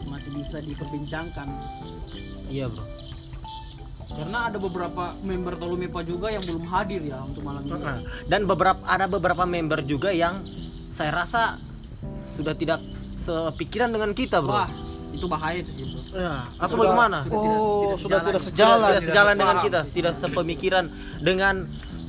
masih 0.10 0.32
bisa 0.34 0.58
diperbincangkan? 0.62 1.48
Iya 2.50 2.66
bro. 2.72 2.86
Karena 4.12 4.40
ada 4.52 4.58
beberapa 4.60 5.16
member 5.24 5.56
Tolumepa 5.56 6.04
juga 6.04 6.28
yang 6.34 6.44
belum 6.44 6.66
hadir 6.68 7.00
ya 7.06 7.22
untuk 7.24 7.46
malam 7.46 7.64
ini. 7.64 7.80
Ah, 7.80 8.02
dan 8.28 8.44
beberapa 8.44 8.82
ada 8.84 9.06
beberapa 9.08 9.46
member 9.48 9.86
juga 9.86 10.12
yang 10.12 10.44
saya 10.92 11.16
rasa 11.16 11.62
sudah 12.32 12.54
tidak 12.54 12.80
sepikiran 13.14 13.92
dengan 13.92 14.12
kita 14.12 14.40
bro. 14.40 14.56
Wah, 14.56 14.70
itu 15.12 15.26
bahaya 15.28 15.60
itu 15.60 15.72
sih 15.74 15.86
bro. 15.86 16.00
Ya, 16.12 16.48
atau 16.56 16.66
Sudah- 16.68 16.80
bagaimana 16.82 17.18
oh 17.28 17.94
sudah 17.94 18.20
tidak 18.22 18.42
Sudah 18.42 18.48
sejalan. 18.48 18.90
Tidak 18.90 19.04
sejalan 19.06 19.36
dengan 19.36 19.56
paham. 19.56 19.66
kita 19.68 19.80
tidak 19.86 20.14
sepemikiran 20.16 20.86
dengan 21.20 21.56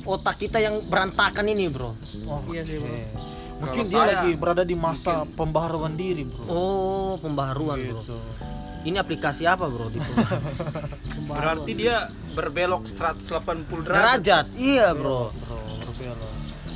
otak 0.03 0.35
kita 0.37 0.57
yang 0.57 0.83
berantakan 0.83 1.45
ini 1.45 1.67
bro. 1.67 1.91
Oh, 2.25 2.39
Iya 2.47 2.63
sih 2.63 2.77
bro. 2.77 2.95
mungkin 3.55 3.79
Kalau 3.79 3.87
dia 3.87 3.99
saya, 4.01 4.11
lagi 4.17 4.31
berada 4.33 4.63
di 4.63 4.75
masa 4.75 5.23
pembaharuan 5.29 5.93
diri 5.93 6.23
bro. 6.23 6.43
Oh 6.45 7.13
pembaharuan 7.17 7.79
bro. 7.79 8.01
Gitu. 8.01 8.17
ini 8.83 8.99
aplikasi 8.99 9.47
apa 9.47 9.63
bro 9.63 9.87
di 9.87 9.95
berarti 11.29 11.71
dia 11.71 12.11
berbelok 12.33 12.83
180 12.83 13.23
derajat? 13.79 13.87
Derajat. 13.87 14.45
Iya 14.55 14.91
bro. 14.91 15.31
Bro 15.31 15.59
berbelok 15.85 16.31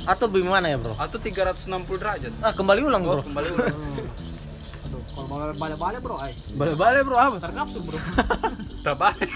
atau 0.08 0.24
bagaimana 0.24 0.72
ya 0.72 0.80
bro? 0.80 0.96
Atau 0.96 1.20
360 1.20 1.68
derajat. 2.00 2.32
Ah 2.40 2.56
kembali 2.56 2.80
ulang 2.80 3.04
oh, 3.04 3.20
bro 3.20 3.22
kembali 3.28 3.48
ulang. 3.52 3.76
Aduh, 4.88 5.02
kalau 5.12 5.52
balik-balik 5.52 6.00
bro, 6.00 6.16
ay. 6.16 6.32
balik-balik 6.56 7.04
bro 7.04 7.16
apa? 7.20 7.36
Terkapsul 7.44 7.84
bro. 7.84 7.98
terbalik 8.84 9.28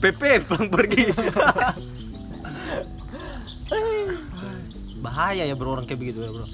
PP 0.00 0.20
pulang 0.48 0.68
pergi. 0.72 1.04
Bahaya 5.04 5.44
ya 5.44 5.52
bro 5.52 5.76
orang 5.76 5.84
kayak 5.84 6.00
begitu 6.00 6.24
ya 6.24 6.30
bro. 6.32 6.46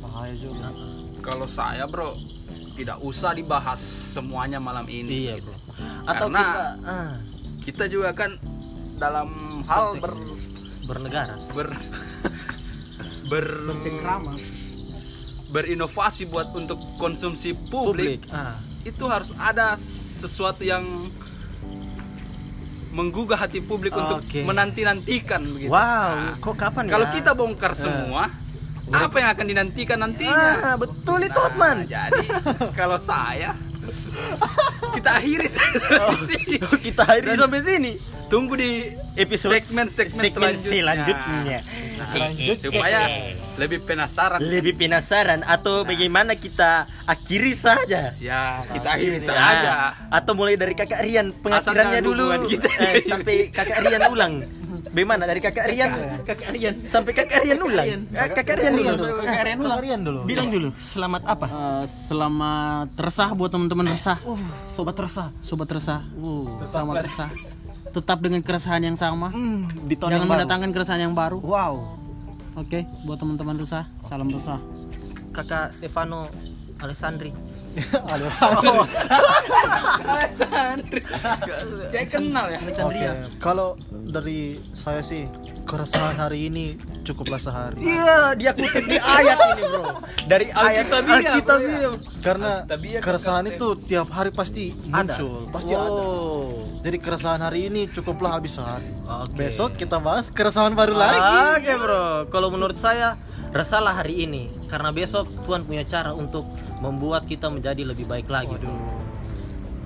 Bahaya 0.00 0.34
juga. 0.40 0.72
Kalau 1.20 1.44
saya 1.44 1.84
bro 1.84 2.16
tidak 2.72 3.00
usah 3.04 3.36
dibahas 3.36 3.80
semuanya 4.16 4.56
malam 4.56 4.88
ini 4.88 5.28
iya 5.28 5.36
gitu. 5.36 5.52
bro. 5.52 5.56
Atau 6.08 6.32
Karena- 6.32 6.40
kita 6.40 6.64
ah, 6.88 7.12
kita 7.68 7.84
juga 7.92 8.16
kan 8.16 8.40
dalam 8.96 9.60
hal 9.68 10.00
ber 10.00 10.12
bernegara. 10.88 11.36
ber 11.52 11.68
ber 13.26 13.44
Bercengkrama. 13.66 14.32
berinovasi 15.46 16.26
buat 16.26 16.50
untuk 16.52 16.78
konsumsi 16.96 17.54
publik, 17.54 18.22
publik 18.22 18.34
ah 18.34 18.58
itu 18.82 19.02
harus 19.06 19.34
ada 19.34 19.74
sesuatu 19.78 20.62
yang 20.62 21.10
menggugah 22.90 23.36
hati 23.36 23.60
publik 23.60 23.92
untuk 23.92 24.24
Oke. 24.24 24.40
menanti-nantikan 24.40 25.42
begitu. 25.52 25.68
wow 25.68 26.14
Nah, 26.16 26.34
kok 26.40 26.54
kapan 26.56 26.84
kalau 26.88 27.06
ya? 27.06 27.12
kita 27.12 27.30
bongkar 27.34 27.72
semua, 27.76 28.30
apa 28.88 29.16
yang 29.18 29.30
akan 29.34 29.46
dinantikan 29.46 29.98
ah 29.98 30.02
nantinya? 30.06 30.50
betul 30.78 31.18
itu 31.20 31.34
Nah, 31.34 31.44
Hotman 31.44 31.76
jadi 31.84 32.26
kalau 32.78 32.96
saya 32.96 33.52
kita 34.96 35.10
akhiri 35.14 35.46
sampai 35.46 35.98
sini. 36.30 36.56
kita 36.86 37.02
akhiri 37.04 37.26
Dan 37.26 37.38
sampai 37.38 37.60
sini 37.62 37.92
Tunggu 38.26 38.58
di 38.58 38.90
episode 39.14 39.54
segmen-segmen 39.54 40.58
selanjutnya. 40.58 41.62
Nah, 41.94 42.06
Selanjutnya. 42.10 42.58
supaya 42.58 43.00
lebih 43.54 43.86
penasaran. 43.86 44.42
lebih 44.42 44.74
penasaran 44.74 45.46
atau 45.46 45.86
bagaimana 45.86 46.34
kita 46.34 46.90
akhiri 47.06 47.54
saja 47.54 48.18
Ya, 48.18 48.66
kita 48.66 48.88
akhiri 48.90 49.22
Ya, 49.22 49.30
saja. 49.30 49.72
atau 50.10 50.34
mulai 50.34 50.58
dari 50.58 50.74
kakak 50.74 51.06
Rian 51.06 51.30
pengakhirannya 51.32 52.02
dulu 52.02 52.50
kita. 52.50 52.66
eh, 52.66 52.98
sampai 53.00 53.54
kakak 53.54 53.86
Rian 53.86 54.02
ulang 54.10 54.42
bagaimana 54.96 55.28
dari 55.28 55.38
kakak 55.38 55.66
Rian 55.68 55.90
Kakak 56.24 56.48
Rian. 56.50 56.74
sampai 56.82 57.12
kakak 57.12 57.44
Rian 57.44 57.60
ulang 57.60 57.84
Eh, 58.08 58.28
kakak 58.32 58.56
Rian 58.56 58.72
dulu 58.72 58.92
Kakak 59.20 59.44
Rian 59.44 59.58
ulang. 59.60 59.76
Kalian 59.76 60.00
dulu 60.00 60.20
bilang 60.24 60.48
dulu 60.48 60.68
selamat 60.74 61.22
apa 61.26 61.46
Eh, 61.46 61.84
selamat 61.84 62.88
resah 62.96 63.28
buat 63.30 63.52
teman-teman 63.52 63.86
resah. 63.86 64.16
uh 64.24 64.40
sobat 64.66 64.96
resah 64.96 65.28
Sobat 65.40 65.68
resah. 65.68 66.00
uh 66.16 66.64
Selamat 66.64 67.04
resah. 67.04 67.28
Tetap 67.94 68.18
dengan 68.18 68.40
keresahan 68.40 68.80
yang 68.82 68.96
sama. 68.96 69.28
hmm, 69.28 69.84
di 69.84 69.94
tahun 69.94 70.16
Jangan 70.16 70.28
mendatangkan 70.30 70.70
keresahan 70.70 71.00
yang 71.02 71.14
baru. 71.14 71.38
wow 71.38 71.74
Oke, 72.56 72.88
buat 73.04 73.20
teman-teman 73.20 73.52
resah, 73.54 73.84
salam 74.02 74.32
resah. 74.32 74.56
kakak 75.30 75.68
Stefano 75.70 76.32
Alessandri 76.78 77.36
Kayak 81.92 82.08
kenal 82.10 82.46
ya. 82.48 82.58
Oke, 82.84 83.06
kalau 83.38 83.76
dari 83.92 84.56
saya 84.72 85.00
sih 85.04 85.28
keresahan 85.66 86.16
hari 86.16 86.46
ini 86.46 86.78
cukuplah 87.02 87.42
sehari. 87.42 87.82
iya 87.82 88.34
dia 88.38 88.54
kutip 88.54 88.86
di 88.86 88.98
ayat 88.98 89.38
ini 89.54 89.62
bro 89.66 89.84
dari 90.30 90.46
ayat 90.50 90.86
Alkitabiah, 90.90 91.34
Alkitabiah 91.34 91.92
Karena 92.22 92.50
Alkitabiah 92.62 93.00
keresahan 93.02 93.46
itu 93.50 93.68
tiap 93.86 94.08
hari 94.14 94.30
pasti 94.30 94.74
ada 94.94 95.14
muncul, 95.14 95.50
pasti 95.50 95.72
ada. 95.74 95.90
oh. 95.90 96.66
Jadi 96.86 96.96
keresahan 97.02 97.42
hari 97.42 97.66
ini 97.66 97.90
cukuplah 97.90 98.38
habis 98.38 98.54
sehari. 98.54 98.86
Oke. 99.02 99.34
Besok 99.34 99.74
kita 99.74 99.98
bahas 99.98 100.30
keresahan 100.30 100.70
baru 100.70 100.94
lagi. 100.94 101.18
Oke 101.58 101.72
bro, 101.82 102.30
kalau 102.30 102.46
menurut 102.54 102.78
saya 102.78 103.18
resahlah 103.56 103.94
hari 103.94 104.28
ini 104.28 104.52
karena 104.68 104.92
besok 104.92 105.26
Tuhan 105.42 105.64
punya 105.64 105.82
cara 105.82 106.12
untuk 106.12 106.44
membuat 106.78 107.24
kita 107.24 107.48
menjadi 107.48 107.82
lebih 107.82 108.04
baik 108.04 108.28
lagi. 108.28 108.52
bro. 108.52 108.70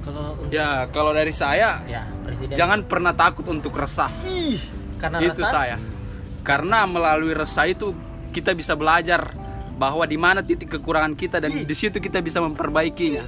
Kalau 0.01 0.33
untuk 0.41 0.51
Ya, 0.51 0.89
kalau 0.89 1.13
dari 1.13 1.31
saya 1.31 1.85
ya 1.85 2.03
presiden 2.25 2.57
jangan 2.57 2.83
pernah 2.85 3.13
takut 3.13 3.45
untuk 3.47 3.77
resah. 3.77 4.09
ih 4.25 4.59
karena 4.99 5.21
itu 5.21 5.41
resah 5.41 5.53
saya. 5.53 5.77
Karena 6.41 6.89
melalui 6.89 7.37
resah 7.37 7.69
itu 7.69 7.93
kita 8.33 8.57
bisa 8.57 8.73
belajar 8.73 9.37
bahwa 9.77 10.05
di 10.05 10.17
mana 10.17 10.41
titik 10.41 10.77
kekurangan 10.77 11.13
kita 11.17 11.37
dan 11.41 11.53
di 11.53 11.77
situ 11.77 12.01
kita 12.01 12.21
bisa 12.21 12.41
memperbaikinya. 12.41 13.25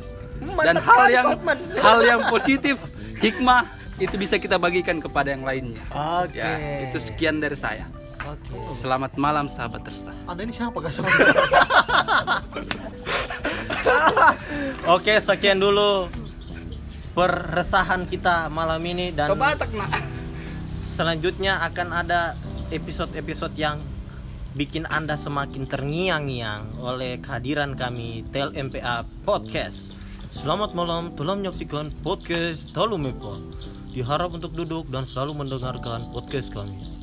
Dan 0.59 0.75
hal 0.81 1.05
yang 1.07 1.27
Hotman. 1.39 1.59
hal 1.79 1.99
yang 2.03 2.21
positif, 2.27 2.81
hikmah 3.21 3.63
itu 3.97 4.15
bisa 4.17 4.37
kita 4.37 4.57
bagikan 4.57 4.99
kepada 4.99 5.33
yang 5.33 5.45
lainnya. 5.45 5.83
Oke. 5.93 6.41
Ya, 6.41 6.89
itu 6.89 6.99
sekian 6.99 7.41
dari 7.41 7.57
saya. 7.57 7.85
Oke. 8.23 8.55
Selamat 8.71 9.19
malam 9.19 9.51
sahabat 9.51 9.83
resah. 9.85 10.15
Anda 10.25 10.47
ini 10.47 10.55
siapa 10.55 10.79
guys? 10.79 11.03
Oke, 14.89 15.19
sekian 15.19 15.59
dulu 15.59 16.09
peresahan 17.13 18.09
kita 18.09 18.49
malam 18.49 18.81
ini 18.83 19.13
dan 19.13 19.29
Kebatak 19.29 19.69
nak. 19.77 20.01
selanjutnya 20.71 21.61
akan 21.63 21.89
ada 21.93 22.33
episode-episode 22.71 23.53
yang 23.55 23.83
bikin 24.53 24.85
Anda 24.87 25.17
semakin 25.17 25.69
terngiang-ngiang 25.69 26.81
oleh 26.81 27.21
kehadiran 27.21 27.77
kami 27.77 28.25
Tel 28.33 28.53
MPA 28.53 29.05
Podcast. 29.25 29.93
Selamat 30.33 30.73
malam, 30.73 31.13
telah 31.13 31.37
menyaksikan 31.37 31.93
podcast 32.01 32.73
Talu 32.73 32.97
Mepa. 32.97 33.37
Diharap 33.93 34.33
untuk 34.33 34.57
duduk 34.57 34.89
dan 34.89 35.05
selalu 35.05 35.45
mendengarkan 35.45 36.09
podcast 36.17 36.49
kami. 36.49 37.02